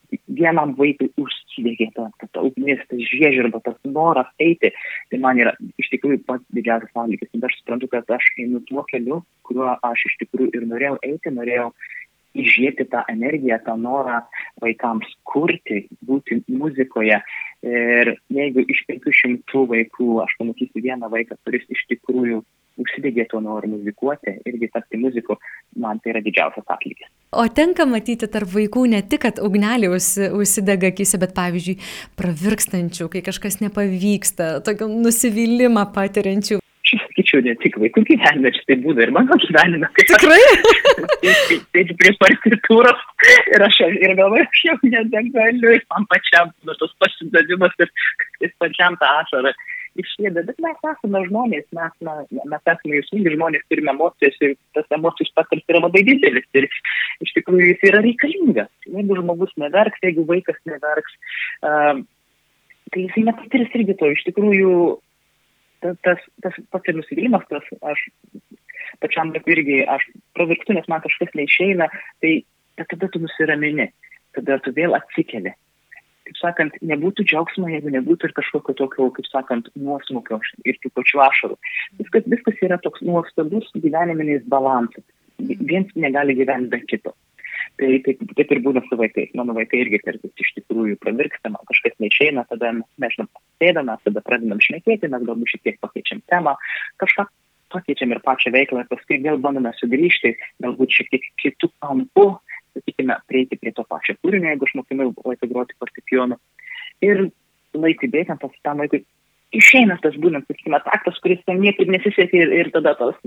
vienam 0.40 0.75
vaikui 0.79 1.11
užsidegė 1.21 1.90
ta, 1.97 2.09
ta, 2.21 2.29
ta 2.35 2.45
ugnis, 2.47 2.83
ta 2.90 2.99
žiežirba, 3.11 3.62
tas 3.67 3.79
noras 3.85 4.31
eiti, 4.43 4.73
tai 5.11 5.23
man 5.23 5.40
yra 5.43 5.57
iš 5.81 5.90
tikrųjų 5.95 6.23
pats 6.29 6.47
didžiausias 6.55 6.95
sąlygis. 6.95 7.33
Ir 7.35 7.49
aš 7.49 7.59
suprantu, 7.61 7.90
kad 7.95 8.14
aš 8.19 8.31
einu 8.38 8.62
tuo 8.69 8.87
keliu, 8.90 9.23
kuriuo 9.49 9.75
aš 9.90 10.07
iš 10.11 10.21
tikrųjų 10.25 10.55
ir 10.55 10.69
norėjau 10.71 11.00
eiti, 11.11 11.35
norėjau 11.35 11.73
įžiebti 12.38 12.87
tą 12.93 13.02
energiją, 13.11 13.59
tą 13.67 13.75
norą 13.75 14.21
vaikams 14.62 15.09
kurti, 15.26 15.88
būti 16.07 16.45
muzikoje. 16.47 17.19
Ir 17.67 18.14
jeigu 18.31 18.62
iš 18.71 18.85
500 18.88 19.67
vaikų 19.73 20.21
aš 20.23 20.37
pamatysiu 20.38 20.85
vieną 20.85 21.11
vaiką, 21.12 21.37
kuris 21.45 21.67
iš 21.75 21.83
tikrųjų 21.90 22.45
užsidegė 22.80 23.26
tuo 23.30 23.40
noru 23.44 23.70
muzikuoti, 23.74 24.36
irgi 24.48 24.70
tapti 24.72 25.00
muziku, 25.00 25.36
man 25.80 26.00
tai 26.00 26.14
yra 26.14 26.22
didžiausias 26.24 26.68
atlygis. 26.70 27.10
O 27.30 27.44
tenka 27.54 27.86
matyti 27.86 28.28
tarp 28.30 28.50
vaikų 28.50 28.86
ne 28.90 29.02
tik, 29.06 29.22
kad 29.26 29.42
ugnelė 29.42 29.92
užsidega 29.94 30.90
akise, 30.90 31.20
bet 31.22 31.34
pavyzdžiui, 31.36 31.76
pravirkstančių, 32.18 33.10
kai 33.12 33.22
kažkas 33.26 33.60
nepavyksta, 33.62 34.56
tokio 34.66 34.90
nusivylimą 34.90 35.86
patiriančių. 35.94 36.58
Aš 36.90 36.96
sakyčiau, 37.04 37.42
ne 37.46 37.54
tik 37.62 37.76
vaikų 37.78 38.02
gyvenime, 38.08 38.50
čia 38.56 38.64
tai 38.66 38.76
būna 38.82 39.04
ir 39.04 39.12
mano 39.14 39.36
gyvenime. 39.38 39.90
Tikrai? 39.98 40.40
Sėdžiu 41.22 41.94
prie 42.00 42.14
partitūros 42.18 43.04
ir 43.54 43.62
aš 43.62 43.82
ir 43.86 44.16
galvoju, 44.18 44.46
aš 44.48 44.62
jau 44.66 44.78
nebegaliu, 44.82 45.76
ir 45.76 45.84
man 45.92 46.08
pačiam 46.10 46.50
nu, 46.66 46.74
tos 46.80 46.96
pasidavimas 46.98 47.76
ir, 47.84 47.92
ir 48.42 48.56
pačiam 48.58 48.98
tą 48.98 49.12
ašarą 49.20 49.54
išėda, 49.99 50.44
bet 50.47 50.61
mes 50.62 50.78
esame 50.92 51.23
žmonės, 51.26 51.66
mes, 51.76 51.92
na, 52.06 52.14
mes 52.30 52.70
esame 52.73 52.99
jausmingi 52.99 53.35
žmonės, 53.35 53.66
turime 53.70 53.92
emocijas 53.94 54.37
ir 54.44 54.54
tas 54.76 54.87
emocijų 54.97 55.28
spektras 55.30 55.64
yra 55.73 55.82
labai 55.82 56.02
didelis 56.06 56.47
ir 56.54 56.68
iš 57.25 57.35
tikrųjų 57.38 57.73
jis 57.73 57.87
yra 57.90 58.02
reikalingas. 58.04 58.70
Jeigu 58.87 59.18
žmogus 59.18 59.54
neverks, 59.61 60.02
jeigu 60.06 60.26
vaikas 60.28 60.59
neverks, 60.70 61.16
uh, 61.66 62.02
tai 62.90 63.06
jisai 63.06 63.26
nepatirs 63.28 63.78
irgi 63.78 63.97
to. 63.99 64.11
Iš 64.14 64.26
tikrųjų, 64.28 64.75
tas, 65.85 65.99
tas, 66.06 66.28
tas 66.44 66.61
pats 66.75 66.92
ir 66.92 66.99
nusivylimas, 67.00 67.47
tas 67.50 67.66
aš 67.94 68.04
pačiam 69.02 69.35
vaikui 69.35 69.56
irgi, 69.56 69.80
aš 69.88 70.06
pravirkstu, 70.38 70.76
nes 70.76 70.87
man 70.90 71.02
kažkas 71.04 71.35
neišeina, 71.38 71.90
tai 72.23 72.40
tada 72.80 73.11
tu 73.12 73.23
nusiramini, 73.23 73.90
tada 74.37 74.59
tu 74.64 74.73
vėl 74.76 74.97
atsikeli 74.99 75.54
kaip 76.30 76.38
sakant, 76.38 76.76
nebūtų 76.87 77.26
džiaugsmo, 77.26 77.68
jeigu 77.72 77.90
nebūtų 77.90 78.30
ir 78.30 78.34
kažkokio 78.37 78.76
tokio, 78.78 79.08
kaip 79.16 79.26
sakant, 79.26 79.70
nuosmukio 79.75 80.38
ir 80.64 80.78
tų 80.78 80.92
pačių 80.94 81.25
ašarų. 81.26 81.56
Viskas, 81.99 82.28
viskas 82.30 82.62
yra 82.62 82.78
toks 82.78 83.02
nuostabus 83.02 83.66
gyveniminis 83.75 84.46
balansas. 84.46 85.04
Viens 85.40 85.90
negali 85.96 86.37
gyventi 86.38 86.70
be 86.70 86.80
kito. 86.87 87.16
Tai 87.80 87.88
taip, 88.04 88.22
taip 88.37 88.50
ir 88.52 88.60
būna 88.62 88.82
su 88.87 88.96
vaikais. 89.00 89.32
Mano 89.34 89.54
vaikai 89.56 89.82
irgi 89.82 90.00
kartais 90.04 90.42
iš 90.44 90.52
tikrųjų 90.58 90.99
pravirksta, 91.00 91.50
man 91.50 91.66
kažkas 91.68 91.96
neišeina, 92.02 92.44
tada 92.50 92.75
mes 92.76 93.14
žinoma 93.14 93.42
sėdame, 93.60 93.96
tada 94.04 94.22
pradedam 94.25 94.60
šnekėti, 94.62 95.10
mes 95.10 95.25
galbūt 95.26 95.54
šiek 95.54 95.64
tiek 95.66 95.80
pakeičiam 95.82 96.22
temą, 96.30 96.56
kažką 97.00 97.26
pakeičiam 97.70 98.12
ir 98.12 98.20
pačią 98.26 98.52
veiklą, 98.54 98.84
paskui 98.90 99.20
vėl 99.22 99.38
bandome 99.42 99.72
sugrįžti, 99.78 100.34
galbūt 100.64 100.96
šiek 100.99 101.12
tiek 101.14 101.26
kitų 101.40 101.70
kampų, 101.80 102.26
sakykime, 102.74 103.16
prieiti 103.30 103.58
prie 103.60 103.72
to 103.76 103.84
pačio 103.88 104.16
kūrinio, 104.20 104.52
jeigu 104.52 104.68
aš 104.68 104.76
mokinau 104.80 105.10
vaiką 105.24 105.48
groti 105.50 105.76
fortepijonu. 105.80 106.38
Ir 107.06 107.28
laikui 107.74 108.10
bėgant, 108.12 108.42
tas 108.42 108.62
tam 108.66 108.82
vaikui 108.82 109.04
išeina 109.56 109.98
tas 110.02 110.16
būtent, 110.20 110.46
sakykime, 110.48 110.80
taktas, 110.86 111.18
kuris 111.24 111.42
ten 111.46 111.60
niekaip 111.62 111.90
nesisekė 111.90 112.44
ir, 112.44 112.54
ir 112.60 112.72
tada, 112.74 112.94
tos, 112.98 113.18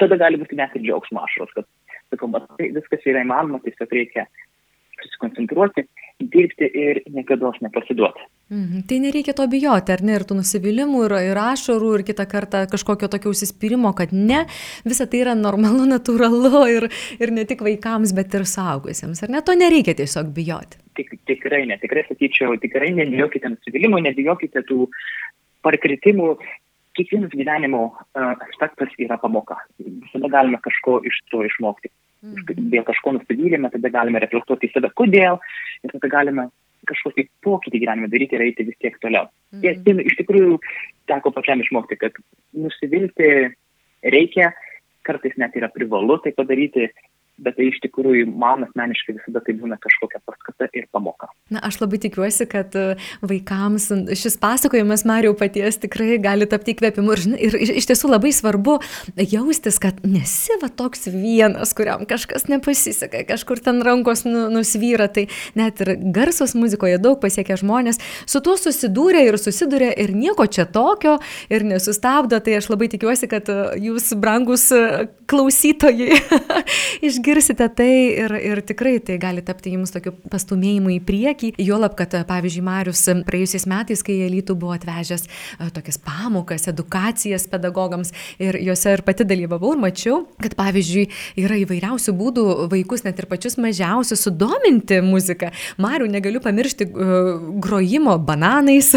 tada 0.00 0.18
gali 0.20 0.40
būti 0.40 0.58
net 0.58 0.74
ir 0.76 0.84
džiaugsmo 0.84 1.22
ašaros, 1.24 1.52
kad, 1.56 1.68
sakau, 2.12 2.30
tai 2.58 2.70
viskas 2.76 3.06
yra 3.08 3.24
įmanoma, 3.24 3.62
tiesiog 3.64 3.96
reikia 3.96 4.26
susikoncentruoti, 5.02 5.86
dirbti 6.20 6.68
ir 6.76 7.00
niekada 7.10 7.52
nepasiduoti. 7.64 8.26
Mhm. 8.50 8.82
Tai 8.88 8.98
nereikia 8.98 9.34
to 9.36 9.46
bijoti, 9.46 9.92
ar 9.94 10.02
ne, 10.02 10.16
ir 10.18 10.24
tų 10.26 10.40
nusivylimų, 10.40 11.04
ir, 11.06 11.14
ir 11.30 11.38
ašarų, 11.38 11.90
ir 11.98 12.04
kitą 12.08 12.26
kartą 12.30 12.64
kažkokio 12.70 13.08
tokio 13.12 13.30
užsispyrimo, 13.30 13.92
kad 13.96 14.12
ne, 14.12 14.44
visa 14.84 15.06
tai 15.06 15.22
yra 15.24 15.36
normalu, 15.38 15.86
natūralu 15.94 16.64
ir, 16.74 16.88
ir 17.22 17.34
ne 17.36 17.46
tik 17.48 17.62
vaikams, 17.66 18.14
bet 18.16 18.34
ir 18.34 18.46
saugusiems, 18.50 19.22
ar 19.22 19.32
ne, 19.32 19.42
to 19.46 19.54
nereikia 19.58 19.94
tiesiog 20.02 20.32
bijoti. 20.34 20.82
Tik, 20.98 21.14
tikrai 21.30 21.62
ne, 21.70 21.78
tikrai 21.80 22.02
sakyčiau, 22.08 22.58
tikrai 22.60 22.90
nebijokite 22.96 23.54
nusivylimų, 23.54 24.02
nebijokite 24.10 24.66
tų 24.66 24.90
parkritimų, 25.64 26.34
kiekvienas 26.98 27.32
gyvenimo 27.32 27.84
uh, 27.92 28.34
aspektas 28.48 28.92
yra 28.98 29.16
pamoka. 29.20 29.60
Visada 29.78 30.30
galime 30.32 30.58
kažko 30.64 30.98
iš 31.06 31.22
to 31.30 31.44
išmokti. 31.46 31.92
Mhm. 32.20 32.70
Dėl 32.72 32.84
kažko 32.84 33.14
nusivylėme, 33.16 33.70
tada 33.72 33.92
galime 33.92 34.20
reflektuoti 34.20 34.68
į 34.68 34.74
save, 34.74 34.90
kodėl, 34.96 35.38
ir 35.84 35.94
tada 35.94 36.10
galime 36.12 36.48
kažkokį 36.88 37.26
pokytį 37.44 37.82
gyvenime 37.82 38.08
daryti 38.12 38.36
ir 38.36 38.44
eiti 38.46 38.66
vis 38.68 38.78
tiek 38.80 38.96
toliau. 39.00 39.28
Mhm. 39.52 39.64
Ir 39.64 39.80
tai 39.84 40.06
iš 40.08 40.16
tikrųjų 40.20 40.58
teko 41.10 41.32
pačiam 41.36 41.60
išmokti, 41.60 41.98
kad 42.00 42.16
nusivilti 42.56 43.30
reikia, 44.02 44.52
kartais 45.06 45.36
net 45.40 45.56
yra 45.56 45.70
privalu 45.72 46.18
tai 46.20 46.32
padaryti, 46.36 46.90
bet 47.40 47.56
tai 47.56 47.70
iš 47.70 47.80
tikrųjų 47.84 48.26
man 48.28 48.64
asmeniškai 48.66 49.16
visada 49.16 49.42
tai 49.44 49.54
būna 49.58 49.78
kažkokia 49.80 50.20
paskata 50.28 50.68
ir 50.76 50.86
pamoka. 50.92 51.30
Na, 51.52 51.62
aš 51.66 51.80
labai 51.80 52.00
tikiuosi, 52.02 52.46
kad 52.50 52.74
e, 52.78 52.96
vaikams 53.24 53.88
šis 54.18 54.36
pasakojimas 54.40 55.06
Marijau 55.08 55.34
paties 55.38 55.80
tikrai 55.82 56.18
gali 56.22 56.48
tapti 56.50 56.74
įkvėpimu 56.74 57.16
ir, 57.16 57.24
ir 57.48 57.72
iš 57.80 57.88
tiesų 57.90 58.12
labai 58.12 58.32
svarbu 58.36 58.76
jaustis, 59.16 59.80
kad 59.82 60.02
nesi 60.06 60.56
va 60.62 60.68
toks 60.68 61.08
vienas, 61.10 61.72
kuriam 61.76 62.04
kažkas 62.08 62.46
nepasiseka, 62.50 63.24
kažkur 63.30 63.62
ten 63.64 63.80
rankos 63.86 64.26
nu, 64.28 64.46
nusvyra, 64.52 65.08
tai 65.08 65.26
net 65.58 65.80
ir 65.84 65.94
garsos 66.14 66.54
muzikoje 66.58 67.00
daug 67.02 67.18
pasiekia 67.22 67.58
žmonės, 67.60 68.00
su 68.28 68.42
tuo 68.44 68.58
susidūrė 68.60 69.24
ir 69.30 69.40
susidūrė 69.40 69.90
ir 70.04 70.14
nieko 70.16 70.46
čia 70.46 70.68
tokio 70.68 71.18
ir 71.52 71.64
nesustabdo, 71.66 72.38
tai 72.44 72.58
aš 72.60 72.70
labai 72.72 72.90
tikiuosi, 72.92 73.30
kad 73.30 73.48
e, 73.50 73.58
jūs, 73.88 74.12
brangus 74.20 74.68
e, 74.76 75.08
klausytojai, 75.30 76.20
išgirsite 77.08 77.29
išgirsite 77.30 77.68
tai 77.74 77.92
ir, 78.18 78.32
ir 78.34 78.60
tikrai 78.66 78.98
tai 78.98 79.16
gali 79.20 79.42
tapti 79.44 79.72
jums 79.74 79.92
tokiu 79.94 80.12
pastumėjimu 80.30 80.90
į 80.96 80.98
priekį. 81.06 81.50
Juolab, 81.62 81.94
kad 81.98 82.14
pavyzdžiui, 82.26 82.64
Marius 82.66 83.04
praėjusiais 83.26 83.66
metais, 83.70 84.02
kai 84.06 84.18
Elytų 84.26 84.56
buvo 84.58 84.74
atvežęs 84.74 85.26
e, 85.26 85.68
tokias 85.74 85.98
pamokas, 86.02 86.66
edukacijas 86.70 87.46
pedagogams 87.50 88.12
ir 88.42 88.58
juose 88.60 88.96
ir 88.96 89.04
pati 89.06 89.26
dalyvavau 89.28 89.74
ir 89.76 89.82
mačiau, 89.84 90.18
kad 90.42 90.56
pavyzdžiui 90.58 91.06
yra 91.44 91.60
įvairiausių 91.62 92.14
būdų 92.18 92.46
vaikus, 92.72 93.04
net 93.06 93.20
ir 93.22 93.28
pačius 93.30 93.58
mažiausius, 93.62 94.24
sudominti 94.26 95.00
muziką. 95.04 95.52
Mariu, 95.80 96.10
negaliu 96.10 96.42
pamiršti 96.42 96.88
grojimo 97.62 98.16
bananais, 98.18 98.92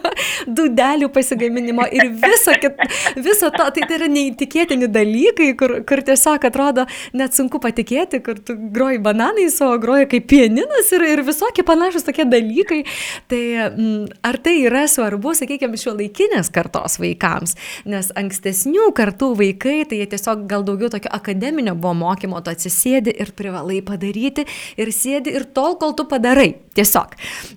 dudelių 0.58 1.10
pasigaminimo 1.14 1.86
ir 1.94 2.10
viso, 2.22 2.56
kit, 2.62 2.82
viso 3.22 3.52
to, 3.54 3.70
tai, 3.70 3.86
tai 3.86 4.00
yra 4.00 4.10
neįtikėtini 4.10 4.90
dalykai, 4.90 5.52
kur, 5.58 5.78
kur 5.86 6.02
tiesiog 6.06 6.50
atrodo 6.50 6.86
net 7.16 7.36
sunku 7.36 7.60
patikėti 7.62 7.75
patikėti, 7.76 8.22
kur 8.24 8.38
tu 8.40 8.56
groji 8.72 8.98
bananais, 9.02 9.56
o 9.60 9.76
groji 9.80 10.08
kaip 10.14 10.26
pianinas 10.30 10.88
ir, 10.96 11.04
ir 11.04 11.22
visokie 11.26 11.64
panašus 11.66 12.06
tokie 12.06 12.24
dalykai. 12.24 12.82
Tai 13.28 13.42
mm, 13.68 14.22
ar 14.24 14.38
tai 14.40 14.56
yra 14.64 14.86
svarbu, 14.88 15.34
sakykime, 15.36 15.76
šio 15.80 15.96
laikinės 15.96 16.50
kartos 16.54 16.98
vaikams? 17.02 17.56
Nes 17.88 18.10
ankstesnių 18.16 18.90
kartų 18.96 19.32
vaikai, 19.36 19.84
tai 19.88 20.00
jie 20.00 20.08
tiesiog 20.14 20.46
gal 20.48 20.64
daugiau 20.66 20.90
tokio 20.92 21.12
akademinio 21.12 21.76
buvo 21.76 21.94
mokymo, 22.00 22.40
tu 22.40 22.54
atsisėdi 22.54 23.12
ir 23.12 23.34
privalai 23.36 23.82
padaryti 23.84 24.46
ir 24.80 24.92
sėdi 24.94 25.34
ir 25.36 25.48
tol, 25.52 25.76
kol 25.80 25.96
tu 25.96 26.06
padarai. 26.08 26.54
Tiesiog. 26.76 27.14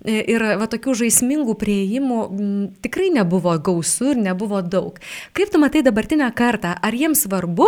Ir 0.07 0.43
va 0.59 0.67
tokių 0.71 0.93
žaismingų 1.01 1.57
prieimų 1.59 2.19
m, 2.19 2.35
mm, 2.39 2.67
tikrai 2.85 3.09
nebuvo 3.11 3.55
gausu 3.59 4.13
ir 4.13 4.21
nebuvo 4.23 4.61
daug. 4.63 4.99
Kaip 5.35 5.51
tu 5.51 5.59
matai 5.59 5.83
dabartinę 5.83 6.29
kartą? 6.35 6.71
Ar 6.79 6.95
jiems 6.95 7.25
svarbu 7.25 7.67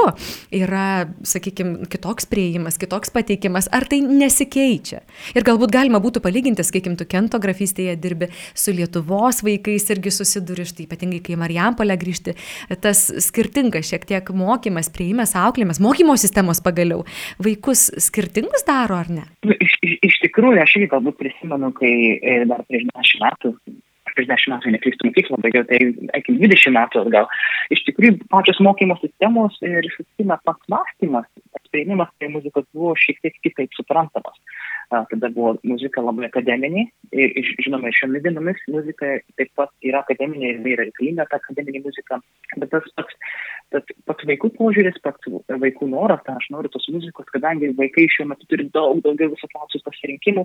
yra, 0.56 1.12
sakykime, 1.28 1.90
kitoks 1.92 2.30
prieimas, 2.32 2.80
kitoks 2.82 3.12
pateikimas, 3.14 3.68
ar 3.76 3.86
tai 3.90 4.02
nesikeičia? 4.06 5.02
Ir 5.36 5.46
galbūt 5.48 5.74
galima 5.74 6.02
būtų 6.04 6.24
palyginti, 6.24 6.66
sakykim, 6.66 6.96
tu 7.00 7.08
kentografystėje 7.10 7.98
dirbi 8.02 8.32
su 8.56 8.74
Lietuvos 8.76 9.44
vaikais 9.46 9.90
irgi 9.94 10.14
susiduri, 10.16 10.66
štai 10.68 10.88
ypatingai 10.88 11.22
kai 11.26 11.38
Marijampolė 11.42 11.98
grįžti, 12.02 12.36
tas 12.84 13.04
skirtingas 13.28 13.92
šiek 13.92 14.08
tiek 14.10 14.34
mokymas, 14.36 14.92
prieimas, 14.94 15.36
auklėjimas, 15.38 15.82
mokymo 15.84 16.18
sistemos 16.20 16.64
pagaliau. 16.64 17.06
Vaikus 17.44 17.90
skirtingus 18.02 18.66
daro 18.68 19.00
ar 19.02 19.12
ne? 19.12 19.28
Nu, 19.46 19.56
iš, 19.60 19.78
iš, 19.86 19.98
iš 20.08 20.20
tikrųjų, 20.26 20.62
aš 20.64 20.78
irgi 20.80 20.92
galbūt 20.96 21.20
prisimenu, 21.20 21.72
kai 21.78 21.94
e, 22.18 22.42
dar 22.50 22.64
prieš 22.68 22.88
10 22.92 23.26
metų 23.26 23.56
prieš 24.22 24.30
dešimt 24.30 24.56
metų 24.56 24.74
neklystu 24.76 25.10
mokyklą 25.10 25.40
baigiau, 25.42 25.66
tai 25.70 25.80
iki 26.22 26.38
20 26.38 26.76
metų 26.78 27.02
atgal. 27.06 27.30
Iš 27.74 27.84
tikrųjų, 27.90 28.18
pačios 28.30 28.62
mokymo 28.62 28.98
sistemos 29.02 29.58
ir, 29.66 29.88
sakykime, 29.96 30.38
pats 30.46 30.70
mąstymas, 30.72 31.28
prieimimas 31.72 32.12
prie 32.20 32.30
muzikos 32.30 32.68
buvo 32.76 32.94
šiek 33.00 33.22
tiek 33.24 33.38
kitaip 33.46 33.74
suprantamas. 33.78 34.38
Tada 34.92 35.30
buvo 35.32 35.56
muzika 35.64 36.04
labai 36.04 36.28
akademinė 36.28 36.84
ir, 37.16 37.36
žinoma, 37.64 37.94
šiomis 37.96 38.26
dienomis 38.26 38.60
muzika 38.68 39.14
taip 39.40 39.54
pat 39.56 39.72
yra 39.88 40.04
akademinė 40.04 40.52
ir 40.52 40.74
yra 40.74 40.84
reikalinga 40.90 41.30
ta 41.32 41.40
akademinė 41.40 41.86
muzika, 41.86 42.20
bet 42.58 42.74
tas 42.74 42.90
pats 43.00 43.16
Tad 43.72 43.88
pats 44.10 44.26
vaikų 44.28 44.50
požiūris, 44.58 44.98
pats 45.04 45.30
vaikų 45.48 45.88
noras, 45.88 46.20
tai 46.26 46.36
aš 46.36 46.50
noriu 46.52 46.72
tos 46.74 46.88
muzikos, 46.92 47.30
kadangi 47.32 47.70
vaikai 47.78 48.08
šiuo 48.12 48.26
metu 48.28 48.48
turi 48.52 48.66
daug 48.76 49.00
daugiau 49.06 49.32
visokiausių 49.32 49.80
pasirinkimų, 49.86 50.44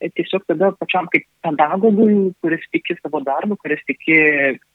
e, 0.00 0.08
tiesiog 0.16 0.46
tada 0.48 0.70
pačiam 0.80 1.08
kaip 1.12 1.26
pedagogui, 1.44 2.32
kuris 2.40 2.64
tiki 2.72 2.96
savo 3.00 3.20
darbu, 3.26 3.58
kuris 3.60 3.82
tiki 3.90 4.16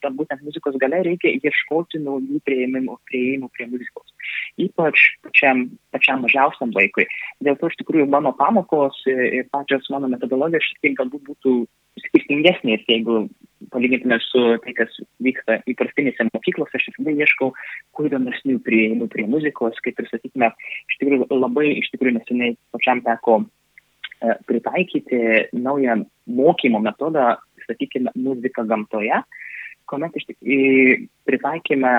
tą 0.06 0.14
būtent 0.20 0.46
muzikos 0.46 0.78
gale, 0.84 1.02
reikia 1.08 1.34
ieškoti 1.42 2.04
naujų 2.06 2.44
prieimimų, 2.46 3.00
prieimimų 3.10 3.50
prie 3.58 3.70
muzikos. 3.72 4.14
Ypač 4.62 5.08
pačiam, 5.26 5.66
pačiam 5.96 6.22
mažiausiam 6.26 6.74
vaikui. 6.78 7.08
Dėl 7.42 7.58
to 7.58 7.72
iš 7.72 7.82
tikrųjų 7.82 8.06
mano 8.14 8.36
pamokos 8.38 9.02
ir 9.10 9.50
pačios 9.54 9.90
mano 9.94 10.12
metodologijos 10.14 10.70
šiek 10.70 10.86
tiek 10.86 10.98
galbūt 11.02 11.26
būtų 11.32 11.58
skirtingesnės, 12.06 12.86
jeigu 12.90 13.26
palygintume 13.74 14.20
su 14.22 14.44
tai, 14.64 14.74
kas 14.78 14.94
vyksta 15.24 15.60
įprastinėse 15.70 16.28
mokyklose, 16.30 16.78
aš 16.78 16.90
visada 16.92 17.14
ieškau 17.16 17.52
kuo 17.96 18.08
įdomesnių 18.08 18.60
prieimų 18.66 19.10
prie 19.14 19.28
muzikos, 19.30 19.80
kaip 19.86 20.00
ir 20.02 20.10
sakykime, 20.12 20.52
iš 20.92 21.00
tikrųjų 21.02 21.28
labai 21.34 21.72
iš 21.78 21.90
tikrųjų 21.94 22.20
neseniai 22.20 22.56
pačiam 22.76 23.02
teko 23.06 23.40
e, 23.44 24.38
pritaikyti 24.50 25.22
naują 25.58 26.00
mokymo 26.40 26.82
metodą, 26.86 27.36
sakykime, 27.68 28.14
muzika 28.16 28.66
gamtoje, 28.68 29.22
kuomet 29.90 30.16
iš 30.20 30.30
tikrųjų 30.32 30.98
pritaikėme 31.28 31.94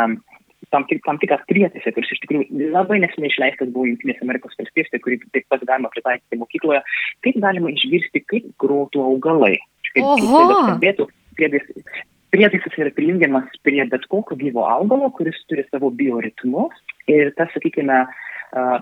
tam, 0.70 0.84
tik, 0.88 1.02
tam 1.06 1.18
tikras 1.22 1.44
prietaisas, 1.50 1.94
kuris 1.94 2.12
iš 2.12 2.22
tikrųjų 2.24 2.70
labai 2.74 3.00
neseniai 3.02 3.30
išleistas 3.32 3.70
buvo 3.72 3.88
Junktinėse 3.88 4.24
Amerikos 4.26 4.56
valstijose, 4.58 5.00
kurį 5.04 5.20
taip 5.34 5.46
pat 5.52 5.64
galima 5.68 5.90
pritaikyti 5.92 6.40
mokykloje, 6.40 6.82
kaip 7.26 7.38
galima 7.44 7.72
išgirsti, 7.74 8.24
kaip 8.28 8.50
grotų 8.62 9.04
augalai. 9.12 9.56
Kaip, 9.88 10.04
kaip 10.04 10.26
tai 10.28 10.58
skambėtų, 10.58 11.06
prietaisas 11.38 12.78
yra 12.78 12.92
prijungiamas 12.94 13.50
prie 13.64 13.84
bet 13.90 14.06
kokio 14.12 14.36
gyvo 14.40 14.66
augalo, 14.68 15.10
kuris 15.16 15.38
turi 15.48 15.64
savo 15.70 15.90
bioritmus 15.90 16.76
ir 17.08 17.32
tas, 17.38 17.52
sakykime, 17.54 18.04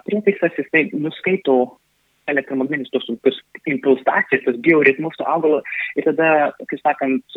prietaisas 0.06 0.56
jisai 0.58 0.88
nuskaito 0.94 1.76
elektromagnetinius 2.26 2.90
tos 2.90 3.06
impulsacijas, 3.70 4.42
tos 4.44 4.58
bioritmus 4.62 5.14
to 5.18 5.26
augalo 5.30 5.60
ir 5.94 6.06
tada, 6.08 6.52
kaip 6.66 6.80
sakant, 6.82 7.36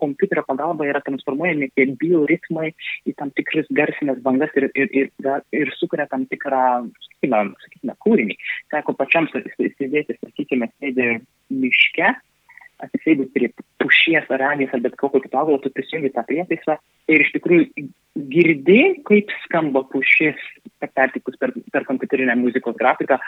kompiuterio 0.00 0.44
pagalba 0.48 0.88
yra 0.88 1.02
transformuojami 1.04 1.68
tie 1.76 1.86
bioritmai 2.00 2.70
į 3.08 3.14
tam 3.18 3.32
tikras 3.36 3.68
garsinės 3.76 4.22
bangas 4.24 4.54
ir, 4.58 4.70
ir, 4.74 4.88
ir, 4.96 5.10
ir 5.52 5.72
sukuria 5.78 6.08
tam 6.10 6.24
tikrą, 6.30 6.62
sakykime, 7.08 7.42
sakykime 7.66 7.96
kūrinį. 8.06 8.38
Teko 8.72 8.96
pačiam 8.98 9.28
sėdėti, 9.32 10.16
sakykime, 10.22 10.72
sėdė 10.80 11.10
miške 11.52 12.14
atsisėdus 12.84 13.32
prie 13.34 13.50
pušies 13.82 14.30
ar 14.34 14.44
avės 14.52 14.72
ar 14.74 14.82
bet 14.84 14.96
kokio 15.00 15.22
kito 15.24 15.40
augalo, 15.40 15.60
tu 15.62 15.72
prisijungi 15.74 16.12
tą 16.14 16.24
prietaisą 16.28 16.78
ir 17.10 17.24
iš 17.24 17.32
tikrųjų 17.36 17.88
girdi, 18.30 18.80
kaip 19.08 19.32
skamba 19.44 19.84
pušis 19.90 20.40
pertikus 20.84 21.38
per, 21.40 21.54
per 21.72 21.86
kompiuterinę 21.88 22.36
muzikos 22.38 22.76
grafiką 22.78 23.18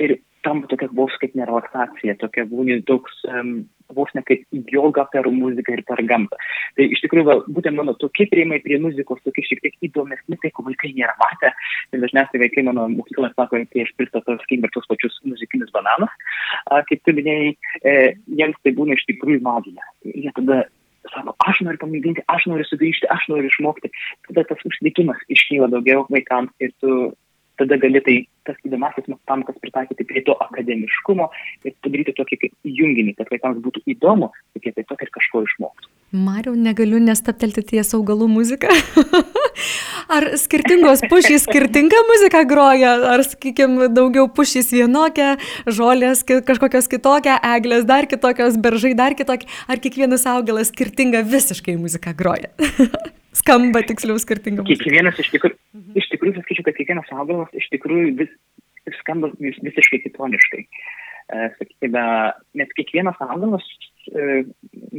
ir 0.00 0.18
tampa 0.44 0.70
tokia 0.70 0.88
vos 0.96 1.12
kaip 1.20 1.34
nerelaksacija, 1.36 2.16
tokia 2.20 2.46
būni 2.48 2.80
toks 2.88 3.20
um, 3.28 3.52
vos 3.94 4.10
ne 4.14 4.22
kaip 4.26 4.46
joga 4.72 5.04
per 5.12 5.28
muziką 5.34 5.74
ir 5.74 5.82
per 5.88 6.00
gamtą. 6.08 6.38
Tai 6.78 6.86
iš 6.94 7.02
tikrųjų, 7.04 7.26
va, 7.28 7.36
būtent 7.58 7.76
mano 7.76 7.94
tokie 8.00 8.26
prieimai 8.30 8.60
prie 8.64 8.78
muzikos, 8.82 9.20
tokie 9.26 9.44
šiek 9.46 9.62
tiek 9.64 9.76
įdomesni, 9.90 10.38
tai 10.40 10.52
ko 10.54 10.64
vaikai 10.66 10.92
nėra 10.96 11.16
matę. 11.20 11.52
Ir 11.92 12.04
dažniausiai 12.04 12.42
vaikai 12.44 12.66
mano 12.68 12.86
mokykloje 12.94 13.34
sako, 13.36 13.62
kai 13.72 13.84
aš 13.84 13.94
pristatau, 13.98 14.38
sakykim, 14.40 14.68
tos 14.74 14.88
pačius 14.90 15.18
muzikinius 15.26 15.72
bananus, 15.76 16.12
a, 16.66 16.82
kaip 16.88 17.02
tu 17.04 17.16
minėjai, 17.16 17.54
e, 17.82 17.96
jiems 18.40 18.60
tai 18.64 18.74
būna 18.78 18.96
iš 18.96 19.06
tikrųjų 19.10 19.42
magija. 19.44 19.88
Jie 20.06 20.32
tada 20.36 20.62
sako, 21.10 21.34
aš 21.48 21.64
noriu 21.66 21.80
pamėginti, 21.82 22.24
aš 22.30 22.46
noriu 22.50 22.66
sugrįžti, 22.68 23.10
aš 23.12 23.26
noriu 23.32 23.50
išmokti. 23.50 23.92
Tada 24.28 24.46
tas 24.48 24.62
užsidikimas 24.68 25.20
iškyla 25.32 25.70
daugiau 25.72 26.06
vaikams 26.12 26.54
ir 26.62 26.72
tu 26.80 27.10
tada 27.60 27.78
gali 27.80 28.02
tai 28.04 28.16
tas 28.48 28.58
įdomasis 28.66 29.08
pamokas 29.28 29.58
pritaikyti 29.62 30.06
prie 30.08 30.24
to 30.26 30.36
akademiškumo 30.48 31.28
ir 31.68 31.76
padaryti 31.84 32.16
tokį 32.16 32.40
kaip 32.44 32.74
junginį, 32.80 33.16
kad 33.20 33.30
vaikams 33.32 33.60
būtų 33.64 33.84
įdomu, 33.94 34.30
kad 34.56 34.68
jie 34.68 34.74
taip 34.76 34.88
pat 34.90 35.04
ir 35.04 35.12
kažko 35.16 35.44
išmoktų. 35.46 35.90
Mariau, 36.10 36.56
negaliu 36.58 36.98
nestaptelti 36.98 37.62
ties 37.68 37.92
augalų 37.94 38.26
muziką. 38.32 38.72
ar 40.16 40.26
skirtingos 40.40 41.04
pušys 41.10 41.44
skirtingą 41.46 42.00
muziką 42.08 42.42
groja, 42.50 42.96
ar, 43.12 43.22
sakykime, 43.26 43.86
daugiau 43.94 44.26
pušys 44.34 44.72
vienokia, 44.74 45.36
žolės 45.70 46.24
kažkokios 46.26 46.90
kitokia, 46.90 47.38
eglės 47.54 47.86
dar 47.86 48.10
kitokios, 48.10 48.58
beržai 48.58 48.96
dar 48.98 49.14
kitokia, 49.14 49.46
ar 49.70 49.78
kiekvienas 49.82 50.26
augalas 50.30 50.74
skirtingą 50.74 51.22
visiškai 51.30 51.78
muziką 51.78 52.16
groja? 52.18 52.50
Skamba 53.36 53.82
tiksliau 53.86 54.18
skirtingai. 54.18 54.64
Kiekvienas 54.66 55.18
iš 55.22 55.30
tikrųjų, 55.34 55.58
iš 55.98 56.08
tikrųjų 56.12 56.40
sakyčiau, 56.40 56.66
kad 56.66 56.78
kiekvienas 56.78 57.12
augalas 57.14 57.52
iš 57.54 57.68
tikrųjų 57.74 58.16
vis, 58.18 58.32
skamba 58.98 59.30
vis, 59.38 59.58
visiškai 59.62 60.02
kitoniškai. 60.06 60.64
E, 61.30 61.44
sakykime, 61.60 62.02
nes 62.58 62.72
kiekvienas 62.74 63.20
augalas, 63.22 63.66
e, 64.10 64.42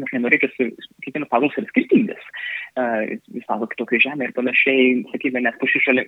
aš 0.06 0.14
nenorėčiau, 0.16 0.70
kiekvienas 1.04 1.34
augalas 1.34 1.60
yra 1.60 1.68
skirtingas. 1.74 2.31
Jis 2.78 3.48
auga 3.52 3.68
kitokia 3.72 4.00
žemė 4.08 4.30
ir 4.30 4.36
panašiai, 4.36 4.92
sakykime, 5.12 5.44
net 5.44 5.58
pušis 5.60 5.84
šalia 5.84 6.06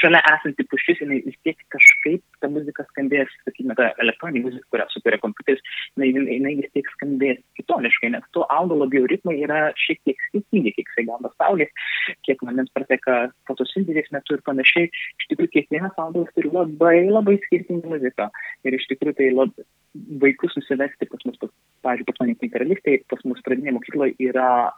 šalia 0.00 0.20
esanti 0.26 0.64
pušis, 0.66 1.00
jinai 1.02 1.20
vis 1.22 1.36
tiek 1.46 1.58
kažkaip 1.70 2.22
ta 2.42 2.48
muzika 2.50 2.84
skambės, 2.88 3.30
sakykime, 3.44 3.76
ta 3.78 3.90
elektroninė 4.02 4.42
muzika, 4.46 4.66
kurią 4.74 4.86
sukuria 4.90 5.18
kompiuteris, 5.22 5.62
jinai, 5.94 6.26
jinai 6.34 6.54
vis 6.58 6.72
tiek 6.74 6.88
skambės 6.96 7.38
kitoniškai, 7.58 8.10
nes 8.14 8.26
to 8.34 8.42
augalo 8.56 8.88
bioritmai 8.90 9.36
yra 9.44 9.60
šiek 9.78 10.00
tiek 10.08 10.24
skirtingi, 10.28 10.74
kiek 10.74 10.90
jisai 10.90 11.06
gauna 11.10 11.30
saulės, 11.36 11.70
kiek 12.26 12.42
vandens 12.42 12.74
prateka 12.74 13.20
fotosintezės 13.50 14.10
metu 14.14 14.36
ir 14.38 14.44
panašiai. 14.48 14.90
Iš 15.22 15.30
tikrųjų, 15.30 15.54
kiekvienas 15.54 15.98
augalas 16.02 16.34
turi 16.34 16.50
labai, 16.52 16.96
labai 17.10 17.38
skirtingą 17.46 17.94
muziką. 17.94 18.30
Ir 18.66 18.78
iš 18.78 18.88
tikrųjų 18.90 19.18
tai 19.20 19.30
labai 19.36 19.66
vaikus 20.22 20.56
susivesti 20.56 21.06
pas 21.06 21.22
mus, 21.28 21.38
pavyzdžiui, 21.84 22.08
pas 22.08 22.22
mane 22.22 22.52
karalystėje, 22.56 23.04
pas 23.12 23.22
mus 23.28 23.42
pradinėje 23.46 23.76
mokykloje 23.78 24.16
yra, 24.30 24.72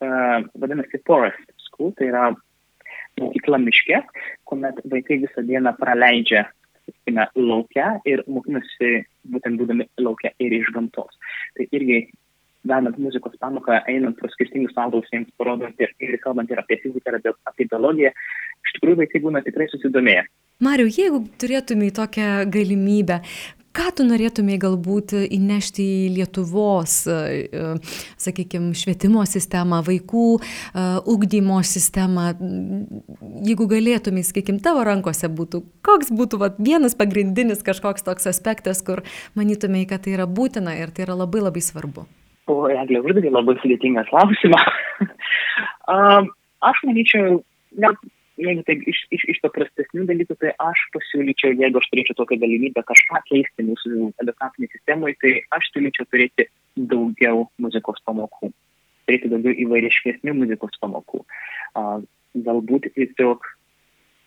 vadinasi, 0.00 1.00
forest 1.06 1.54
school, 1.66 1.92
tai 1.98 2.10
yra 2.10 2.26
mokykla 3.20 3.60
miške, 3.62 4.02
kuomet 4.48 4.80
vaikai 4.90 5.20
visą 5.22 5.44
dieną 5.46 5.74
praleidžia 5.78 6.48
sakykime, 6.84 7.26
laukia 7.36 7.94
ir 8.08 8.22
mokinasi 8.26 9.04
būtent 9.30 9.60
būdami 9.60 9.88
laukia 9.98 10.32
ir 10.38 10.52
iš 10.52 10.70
gamtos. 10.74 11.16
Tai 11.56 11.66
irgi 11.72 12.04
vedant 12.64 12.96
muzikos 12.98 13.36
pamoką, 13.40 13.82
einant 13.88 14.16
pro 14.18 14.28
skirtingus 14.32 14.76
augalus, 14.76 15.08
jiems 15.12 15.28
parodant 15.38 15.80
ir, 15.80 15.92
ir 16.00 16.16
kalbant 16.22 16.50
ir 16.50 16.60
apie 16.60 16.80
fiziką, 16.82 17.12
ir 17.12 17.18
apie, 17.20 17.34
apie 17.50 17.68
biologiją, 17.68 18.12
iš 18.64 18.76
tikrųjų 18.76 19.00
vaikai 19.02 19.20
būna 19.24 19.44
tikrai 19.44 19.68
susidomėję. 19.72 20.24
Mariu, 20.64 20.88
jeigu 20.88 21.24
turėtumai 21.40 21.90
tokią 21.92 22.46
galimybę, 22.52 23.20
ką 23.74 23.90
tu 23.98 24.06
norėtumei 24.06 24.56
galbūt 24.62 25.14
įnešti 25.34 25.84
į 25.84 26.10
Lietuvos, 26.18 26.94
e, 27.10 27.44
e, 27.50 27.64
sakykime, 28.22 28.72
švietimo 28.78 29.24
sistemą, 29.28 29.80
vaikų 29.86 30.26
e, 30.38 30.42
ugdymo 31.10 31.60
sistemą, 31.66 32.30
jeigu 33.44 33.68
galėtumai, 33.70 34.24
sakykime, 34.26 34.62
tavo 34.64 34.84
rankose 34.86 35.30
būtų, 35.30 35.64
koks 35.86 36.12
būtų 36.14 36.40
vat, 36.42 36.60
vienas 36.62 36.96
pagrindinis 36.98 37.64
kažkoks 37.66 38.06
toks 38.06 38.30
aspektas, 38.30 38.82
kur 38.86 39.02
manytumai, 39.38 39.84
kad 39.90 40.06
tai 40.06 40.14
yra 40.18 40.28
būtina 40.30 40.76
ir 40.78 40.94
tai 40.94 41.08
yra 41.08 41.18
labai 41.24 41.42
labai 41.44 41.64
svarbu? 41.64 42.06
O, 42.50 42.64
Eglė, 42.68 43.00
uždavė 43.00 43.32
labai 43.32 43.56
sudėtingą 43.62 44.04
klausimą. 44.10 44.60
Aš 46.68 46.80
manyčiau, 46.86 47.40
net 47.80 47.98
jeigu 48.40 48.64
taip 48.66 48.82
iš, 48.90 49.00
iš, 49.14 49.24
iš 49.34 49.40
paprastesnių 49.44 50.06
dalykų, 50.08 50.36
tai 50.40 50.52
aš 50.62 50.82
pasiūlyčiau, 50.94 51.54
jeigu 51.60 51.80
aš 51.80 51.88
turėčiau 51.92 52.18
tokią 52.18 52.38
galimybę 52.42 52.84
kažką 52.88 53.20
keisti 53.30 53.66
mūsų 53.68 54.10
edukacinėje 54.24 54.74
sistemoje, 54.74 55.16
tai 55.22 55.34
aš 55.56 55.70
siūlyčiau 55.74 56.08
turėti 56.10 56.48
daugiau 56.92 57.46
muzikos 57.62 58.02
pamokų, 58.08 58.50
turėti 59.06 59.30
daugiau 59.32 59.54
įvairiškesnių 59.66 60.34
muzikos 60.40 60.80
pamokų. 60.82 61.22
Uh, 61.74 62.00
galbūt 62.34 62.90
tiesiog 62.96 63.46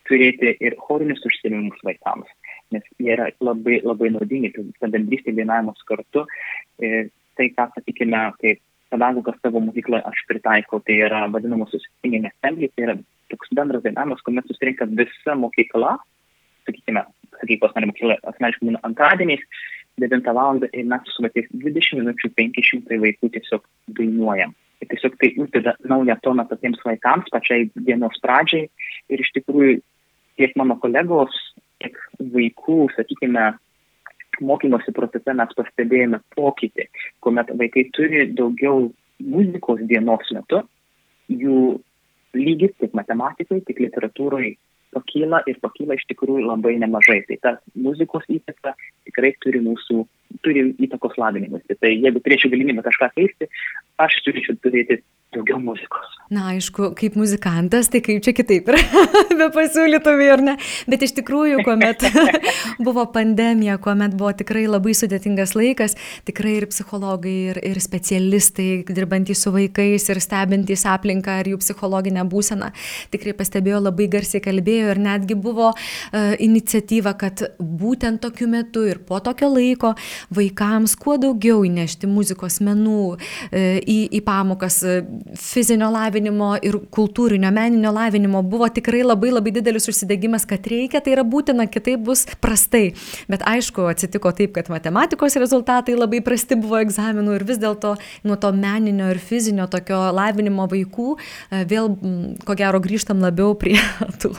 turėti 0.07 0.53
ir 0.63 0.77
chorinius 0.79 1.25
užsiemimus 1.27 1.83
vaikams, 1.83 2.29
nes 2.71 2.85
jie 3.01 3.11
yra 3.15 3.27
labai, 3.43 3.81
labai 3.83 4.13
naudingi, 4.15 4.53
ta 4.79 4.87
bendrystė 4.91 5.35
dainavimas 5.35 5.83
kartu. 5.87 6.23
Ir 6.79 7.11
tai, 7.37 7.49
ką, 7.53 7.67
sakykime, 7.75 8.23
kaip 8.39 8.63
pedagogas 8.91 9.35
savo 9.43 9.59
mokykloje 9.65 10.05
aš 10.07 10.23
pritaikau, 10.29 10.79
tai 10.87 11.01
yra 11.03 11.25
vadinamos 11.31 11.73
susitikinė 11.73 12.31
assembly, 12.31 12.71
tai 12.71 12.87
yra 12.87 12.95
toks 13.31 13.53
bendras 13.55 13.83
dainavimas, 13.85 14.21
kuomet 14.25 14.47
susirinka 14.49 14.87
visa 14.99 15.35
mokykla, 15.35 15.97
sakykime, 16.67 17.03
sakykos 17.41 17.75
mano 17.75 17.91
mokykla 17.91 18.19
asmeniškai 18.31 18.69
būna 18.69 18.83
antradieniais, 18.87 19.43
9 19.97 20.33
val. 20.37 20.61
ir 20.61 20.85
mes 20.85 21.09
su 21.09 21.23
vaikais 21.25 21.47
20 21.53 22.01
minučių 22.01 22.29
500 22.37 22.99
vaikų 23.01 23.31
tiesiog 23.33 23.63
dainuojam. 23.97 24.53
Ir 24.81 24.89
tiesiog 24.91 25.15
tai 25.17 25.31
uždeda 25.41 25.73
naują 25.89 26.15
toną 26.21 26.45
patiems 26.49 26.83
vaikams, 26.85 27.31
pačiai 27.33 27.71
dienos 27.73 28.19
pradžiai. 28.21 28.69
Ir 29.09 29.23
iš 29.23 29.31
tikrųjų 29.39 29.79
tiek 30.37 30.53
mano 30.59 30.77
kolegos, 30.77 31.33
tiek 31.81 31.97
vaikų, 32.19 32.91
sakykime, 32.93 33.55
mokymosi 34.45 34.93
procese 34.93 35.33
mes 35.33 35.57
pastebėjome 35.57 36.21
pokytį, 36.37 36.87
kuomet 37.25 37.49
vaikai 37.57 37.87
turi 37.97 38.27
daugiau 38.37 38.91
muzikos 39.17 39.81
dienos 39.89 40.29
metu, 40.35 40.61
jų 41.27 41.79
lygis 42.39 42.73
tiek 42.79 42.93
matematikai, 42.97 43.61
tiek 43.67 43.81
literatūrai 43.87 44.55
pakyla 44.95 45.41
ir 45.49 45.59
pakyla 45.63 45.97
iš 45.97 46.05
tikrųjų 46.11 46.45
labai 46.47 46.77
nemažai. 46.81 47.21
Tai 47.27 47.37
ta 47.43 47.53
muzikos 47.75 48.27
įtaka 48.31 48.75
tikrai 49.07 49.33
turi 49.43 49.61
mūsų, 49.65 50.05
turi 50.45 50.69
įtakos 50.87 51.17
lavinimuisi. 51.19 51.77
Tai 51.79 51.91
jeigu 51.91 52.23
turėčiau 52.23 52.51
galimybę 52.53 52.85
kažką 52.87 53.11
keisti, 53.15 53.49
aš 54.01 54.19
turėčiau 54.25 54.57
turėti 54.63 55.01
daugiau 55.35 55.59
muzikos. 55.59 56.13
Na, 56.31 56.49
aišku, 56.53 56.89
kaip 56.99 57.15
muzikantas, 57.19 57.89
tai 57.91 57.99
kaip 58.03 58.21
čia 58.23 58.33
kitaip 58.35 58.69
yra, 58.71 58.79
be 59.39 59.47
pasiūlytumai 59.55 60.27
ar 60.31 60.43
ne. 60.43 60.53
Bet 60.87 61.03
iš 61.03 61.13
tikrųjų, 61.19 61.61
kuomet 61.67 62.03
buvo 62.87 63.05
pandemija, 63.11 63.77
kuomet 63.83 64.15
buvo 64.17 64.31
tikrai 64.39 64.65
labai 64.67 64.95
sudėtingas 64.97 65.53
laikas, 65.55 65.97
tikrai 66.27 66.57
ir 66.61 66.67
psichologai, 66.71 67.35
ir, 67.51 67.59
ir 67.71 67.79
specialistai, 67.83 68.69
dirbantys 68.87 69.43
su 69.43 69.53
vaikais 69.55 70.07
ir 70.11 70.21
stebintys 70.23 70.85
aplinką 70.87 71.37
ir 71.41 71.51
jų 71.53 71.61
psichologinę 71.63 72.23
būseną, 72.27 72.71
tikrai 73.15 73.35
pastebėjo, 73.37 73.83
labai 73.89 74.09
garsiai 74.11 74.43
kalbėjo 74.43 74.95
ir 74.95 75.03
netgi 75.03 75.35
buvo 75.39 75.73
uh, 75.73 76.33
iniciatyva, 76.43 77.15
kad 77.19 77.45
būtent 77.59 78.23
tokiu 78.23 78.49
metu 78.51 78.83
ir 78.87 79.03
po 79.07 79.19
tokio 79.23 79.51
laiko 79.51 79.93
vaikams 80.33 80.97
kuo 80.99 81.17
daugiau 81.21 81.63
įnešti 81.67 82.09
muzikos 82.09 82.59
menų 82.63 83.01
uh, 83.13 83.19
į, 83.51 83.99
į 84.19 84.23
pamokas. 84.27 84.81
Uh, 84.85 85.17
fizinio 85.37 85.89
lavinimo 85.91 86.53
ir 86.63 86.77
kultūrinio, 86.93 87.49
meninio 87.53 87.91
lavinimo 87.95 88.41
buvo 88.45 88.67
tikrai 88.73 89.03
labai 89.05 89.31
labai 89.33 89.53
didelis 89.55 89.87
užsidegimas, 89.89 90.45
kad 90.49 90.65
reikia, 90.69 91.01
tai 91.03 91.15
yra 91.15 91.25
būtina, 91.27 91.67
kitaip 91.71 92.03
bus 92.07 92.25
prastai. 92.43 92.93
Bet 93.31 93.43
aišku, 93.47 93.87
atsitiko 93.91 94.31
taip, 94.35 94.53
kad 94.57 94.71
matematikos 94.73 95.37
rezultatai 95.39 95.97
labai 95.97 96.21
prasti 96.25 96.57
buvo 96.59 96.79
egzaminų 96.81 97.37
ir 97.37 97.47
vis 97.47 97.61
dėlto 97.61 97.95
nuo 98.27 98.37
to 98.41 98.51
meninio 98.55 99.09
ir 99.13 99.21
fizinio 99.23 99.67
tokio 99.71 99.99
lavinimo 100.15 100.67
vaikų 100.71 101.09
e, 101.15 101.63
vėl, 101.69 101.91
ko 102.45 102.57
gero, 102.57 102.81
grįžtam 102.83 103.21
labiau 103.23 103.55
prie 103.59 103.77
tų 104.21 104.33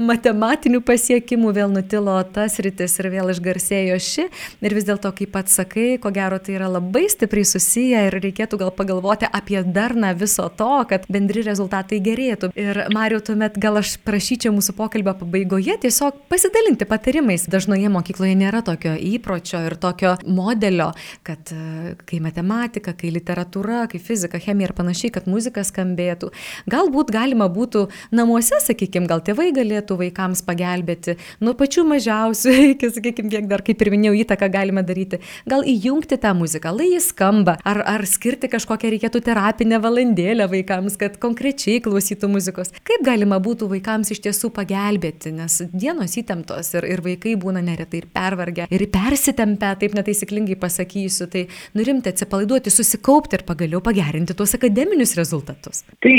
matematinių 0.00 0.82
pasiekimų, 0.86 1.54
vėl 1.56 1.72
nutilo 1.72 2.18
tas 2.34 2.58
rytis 2.62 2.98
ir 3.00 3.10
vėl 3.12 3.32
išgarsėjo 3.34 3.98
ši. 4.02 4.28
Ir 4.62 4.76
vis 4.76 4.86
dėlto, 4.88 5.10
kaip 5.22 5.32
pats 5.32 5.54
sakai, 5.54 5.98
ko 6.02 6.10
gero 6.10 6.38
tai 6.42 6.56
yra 6.56 6.68
labai 6.68 7.06
stipriai 7.10 7.46
susiję 7.46 8.06
ir 8.08 8.16
reikėtų 8.22 8.58
gal 8.58 8.70
pagalvoti 8.74 9.28
apie 9.30 9.62
darną 9.62 10.12
viso 10.18 10.48
to, 10.48 10.84
kad 10.88 11.06
bendri 11.12 11.44
rezultatai 11.46 12.00
gerėtų. 12.02 12.52
Ir 12.58 12.86
Mariu, 12.92 13.20
tuomet 13.22 13.58
gal 13.62 13.78
aš 13.80 13.96
prašyčiau 14.02 14.52
mūsų 14.56 14.74
pokalbio 14.78 15.14
pabaigoje 15.20 15.78
tiesiog 15.84 16.24
pasidalinti 16.30 16.88
patarimais. 16.88 17.46
Dažnoje 17.50 17.90
mokykloje 17.92 18.34
nėra 18.38 18.62
tokio 18.66 18.94
įpročio 18.96 19.62
ir 19.68 19.76
tokio 19.80 20.16
modelio, 20.26 20.90
kad 21.26 21.52
e, 21.54 21.94
kai 22.08 22.20
matematika, 22.24 22.94
kai 22.98 23.12
literatūra, 23.14 23.86
kai 23.92 24.02
fizika, 24.02 24.40
chemija 24.42 24.70
ir 24.70 24.76
panašiai, 24.78 25.12
kad 25.14 25.28
muzika 25.30 25.64
skambėtų. 25.66 26.32
Galbūt 26.72 27.12
galima 27.14 27.48
būtų 27.52 27.86
namuose, 28.14 28.58
sakykime, 28.64 29.08
gal 29.10 29.22
tėvai 29.24 29.50
galėtų 29.54 30.00
vaikams 30.00 30.42
pagelbėti 30.46 31.18
nuo 31.42 31.54
pačių 31.58 31.86
mažiausių 31.94 32.56
iki, 32.74 32.92
sakykime, 32.98 33.32
kiek 33.32 33.50
dar, 33.50 33.64
kaip 33.66 33.82
ir 33.82 33.92
minėjau, 33.94 34.18
įtaką 34.24 34.50
galime 34.52 34.86
daryti. 34.86 35.11
Gal 35.48 35.64
įjungti 35.68 36.18
tą 36.22 36.32
muziką, 36.38 36.72
lai 36.76 36.88
jis 36.92 37.10
skamba, 37.12 37.56
ar, 37.68 37.82
ar 37.88 38.04
skirti 38.08 38.50
kažkokią 38.52 38.92
reikėtų 38.94 39.22
terapinę 39.26 39.80
valandėlę 39.82 40.48
vaikams, 40.52 40.96
kad 41.00 41.18
konkrečiai 41.22 41.82
klausytų 41.84 42.30
muzikos. 42.32 42.72
Kaip 42.86 43.04
galima 43.06 43.40
būtų 43.42 43.68
vaikams 43.72 44.12
iš 44.14 44.22
tiesų 44.26 44.52
pagelbėti, 44.56 45.34
nes 45.36 45.60
dienos 45.72 46.16
įtemptos 46.20 46.72
ir, 46.76 46.88
ir 46.94 47.04
vaikai 47.04 47.34
būna 47.40 47.62
neretai 47.64 48.02
ir 48.02 48.08
pervargę, 48.12 48.68
ir 48.72 48.86
persitempę, 48.92 49.74
taip 49.80 49.96
netaisyklingai 49.98 50.58
pasakysiu, 50.60 51.28
tai 51.32 51.46
nurimti, 51.78 52.12
atsipalaiduoti, 52.12 52.72
susikaupti 52.72 53.40
ir 53.40 53.46
pagaliau 53.48 53.82
pagerinti 53.84 54.36
tuos 54.38 54.56
akademinius 54.58 55.16
rezultatus. 55.18 55.84
Tai 56.02 56.14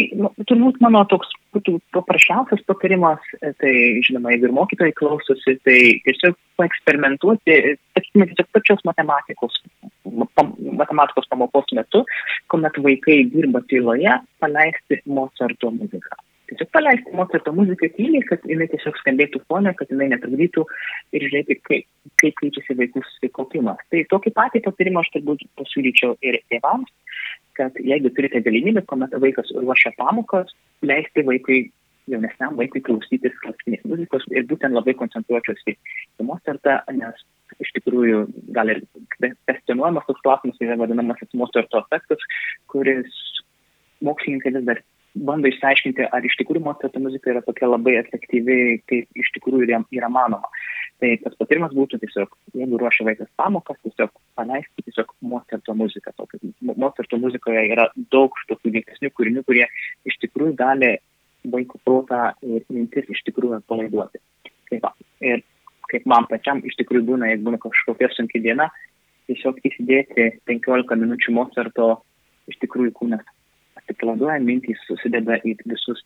turbūt 0.49 0.81
mano 0.83 1.05
toks 1.11 1.31
būtų 1.53 1.77
paprasčiausias 1.95 2.63
patarimas, 2.67 3.21
tai 3.61 3.73
žinoma, 4.05 4.33
jeigu 4.33 4.49
ir 4.49 4.55
mokytojai 4.57 4.95
klausosi, 4.97 5.55
tai 5.67 5.77
tiesiog 6.07 6.37
paeksperimentuoti, 6.61 7.77
sakykime, 7.95 8.27
tiesiog 8.31 8.49
pačios 8.55 8.83
matematikos, 8.87 9.61
matematikos 10.03 11.29
pamokos 11.31 11.73
metu, 11.77 12.03
kuomet 12.51 12.77
vaikai 12.85 13.23
dirba 13.33 13.63
tyloje, 13.69 14.19
paleisti 14.43 15.01
Mozarto 15.05 15.71
muziką. 15.73 16.19
Tiesiog 16.51 16.69
paleisti 16.75 17.15
Mozarto 17.17 17.53
muziką 17.55 17.89
tyliai, 17.97 18.25
kad 18.27 18.43
jinai 18.49 18.67
tiesiog 18.71 18.97
skambėtų 19.01 19.41
fone, 19.47 19.71
kad 19.79 19.89
jinai 19.93 20.09
netrukdytų 20.11 20.65
ir 21.15 21.27
žiūrėti, 21.27 21.59
kaip, 21.69 21.87
kaip 22.21 22.37
keičiasi 22.41 22.77
vaikų 22.81 23.01
susikaupimas. 23.07 23.81
Tai 23.89 24.03
tokį 24.11 24.35
patį 24.37 24.65
patarimą 24.67 25.01
aš 25.01 25.13
turbūt 25.15 25.47
pasiūlyčiau 25.61 26.17
ir 26.25 26.41
tėvams, 26.51 26.91
kad 27.57 27.77
jeigu 27.79 28.11
turite 28.15 28.41
galimybę, 28.45 28.83
kuomet 28.89 29.15
vaikas 29.23 29.51
ruošia 29.55 29.93
pamokas, 29.97 30.53
leisti 30.81 31.25
vaikui 31.27 31.59
jaunesniam 32.11 32.57
vaikui 32.59 32.81
klausytis 32.83 33.35
klasikinės 33.43 33.83
muzikos 33.87 34.25
ir 34.33 34.47
būtent 34.49 34.75
labai 34.75 34.95
koncentruočiausi 34.99 35.75
į 35.75 36.27
Mozartą, 36.27 36.81
nes 36.95 37.21
iš 37.63 37.69
tikrųjų 37.77 38.25
gal 38.55 38.71
ir 38.73 38.81
kvestionuojamas 39.15 40.07
toks 40.09 40.23
klausimas, 40.25 40.57
tai 40.59 40.67
yra 40.69 40.79
vadinamasis 40.81 41.31
Mozarto 41.39 41.83
efektas, 41.83 42.25
kuris 42.71 43.21
mokslininkai 44.03 44.55
vis 44.57 44.67
dar 44.67 44.81
bando 45.13 45.47
išsiaiškinti, 45.47 46.09
ar 46.09 46.25
iš 46.25 46.35
tikrųjų 46.41 46.65
Mozarto 46.65 47.01
muzika 47.03 47.31
yra 47.31 47.43
tokia 47.45 47.69
labai 47.69 47.95
efektyvi, 48.01 48.59
kaip 48.89 49.23
iš 49.23 49.29
tikrųjų 49.37 49.67
yra, 49.69 49.83
yra 49.95 50.09
manoma. 50.11 50.49
Tai 51.03 51.09
tas 51.19 51.33
patarimas 51.35 51.73
būtų 51.75 51.97
tiesiog, 51.99 52.29
jeigu 52.55 52.77
ruošia 52.79 53.03
vaikas 53.03 53.27
pamokas, 53.35 53.75
tiesiog 53.83 54.11
paleisti 54.39 54.85
tiesiog 54.85 55.09
Mozarto 55.27 55.73
muziką. 55.75 56.13
Mozarto 56.63 57.19
muzikoje 57.19 57.63
yra 57.73 57.89
daug 58.13 58.37
tokių 58.47 58.71
veiksnių 58.77 59.09
kūrinių, 59.11 59.43
kurie 59.43 59.65
iš 60.07 60.15
tikrųjų 60.21 60.55
gali 60.61 60.93
vaiko 61.51 61.81
protą 61.83 62.21
ir 62.47 62.63
mintis 62.71 63.11
iš 63.11 63.19
tikrųjų 63.27 63.57
atpalaiduoti. 63.59 64.23
Va. 64.79 64.93
Ir 65.19 65.43
kaip 65.91 66.07
man 66.07 66.29
pačiam 66.31 66.63
iš 66.63 66.79
tikrųjų 66.79 67.09
būna, 67.11 67.33
jeigu 67.33 67.49
būna 67.49 67.59
kažkokia 67.67 68.07
sunki 68.15 68.39
diena, 68.47 68.69
tiesiog 69.27 69.59
įsidėti 69.67 70.29
15 70.47 71.03
minučių 71.03 71.35
Mozarto, 71.35 71.89
iš 72.47 72.63
tikrųjų 72.63 72.95
kūnas 73.01 73.27
atsipalaiduoja, 73.81 74.39
mintys 74.39 74.79
susideda 74.87 75.41
į 75.43 75.57
visus 75.67 75.99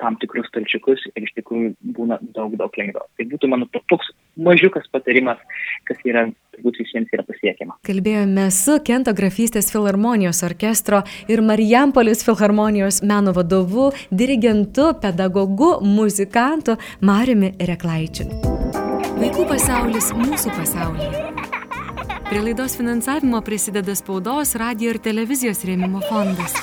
tam 0.00 0.16
tikrus 0.20 0.48
stalčiukus 0.50 1.04
ir 1.12 1.26
iš 1.26 1.34
tikrųjų 1.38 1.74
būna 1.96 2.18
daug, 2.34 2.54
daug 2.58 2.76
lengviau. 2.80 3.06
Tai 3.16 3.26
būtų 3.32 3.50
mano 3.52 3.68
toks 3.92 4.12
mažiukas 4.40 4.88
patarimas, 4.92 5.40
kas 5.88 6.00
yra 6.08 6.26
turbūt 6.54 6.80
visiems 6.82 7.12
yra 7.14 7.24
pasiekiama. 7.28 7.78
Kalbėjome 7.86 8.48
su 8.54 8.78
Kento 8.86 9.14
grafystės 9.16 9.70
filharmonijos 9.72 10.42
orkestro 10.46 11.02
ir 11.30 11.44
Marijampolis 11.44 12.24
filharmonijos 12.26 13.02
meno 13.06 13.34
vadovu, 13.36 13.90
dirigentu, 14.10 14.92
pedagogu, 15.02 15.76
muzikantu 15.84 16.78
Mariumi 17.00 17.54
Reklaičiu. 17.70 18.30
Vaikų 19.20 19.44
pasaulis 19.50 20.14
mūsų 20.16 20.54
pasaulyje. 20.56 21.26
Prie 22.30 22.40
laidos 22.44 22.76
finansavimo 22.78 23.40
prisideda 23.42 23.96
spaudos, 23.98 24.54
radio 24.60 24.94
ir 24.94 25.00
televizijos 25.02 25.64
rėmimo 25.66 26.00
fondas. 26.06 26.54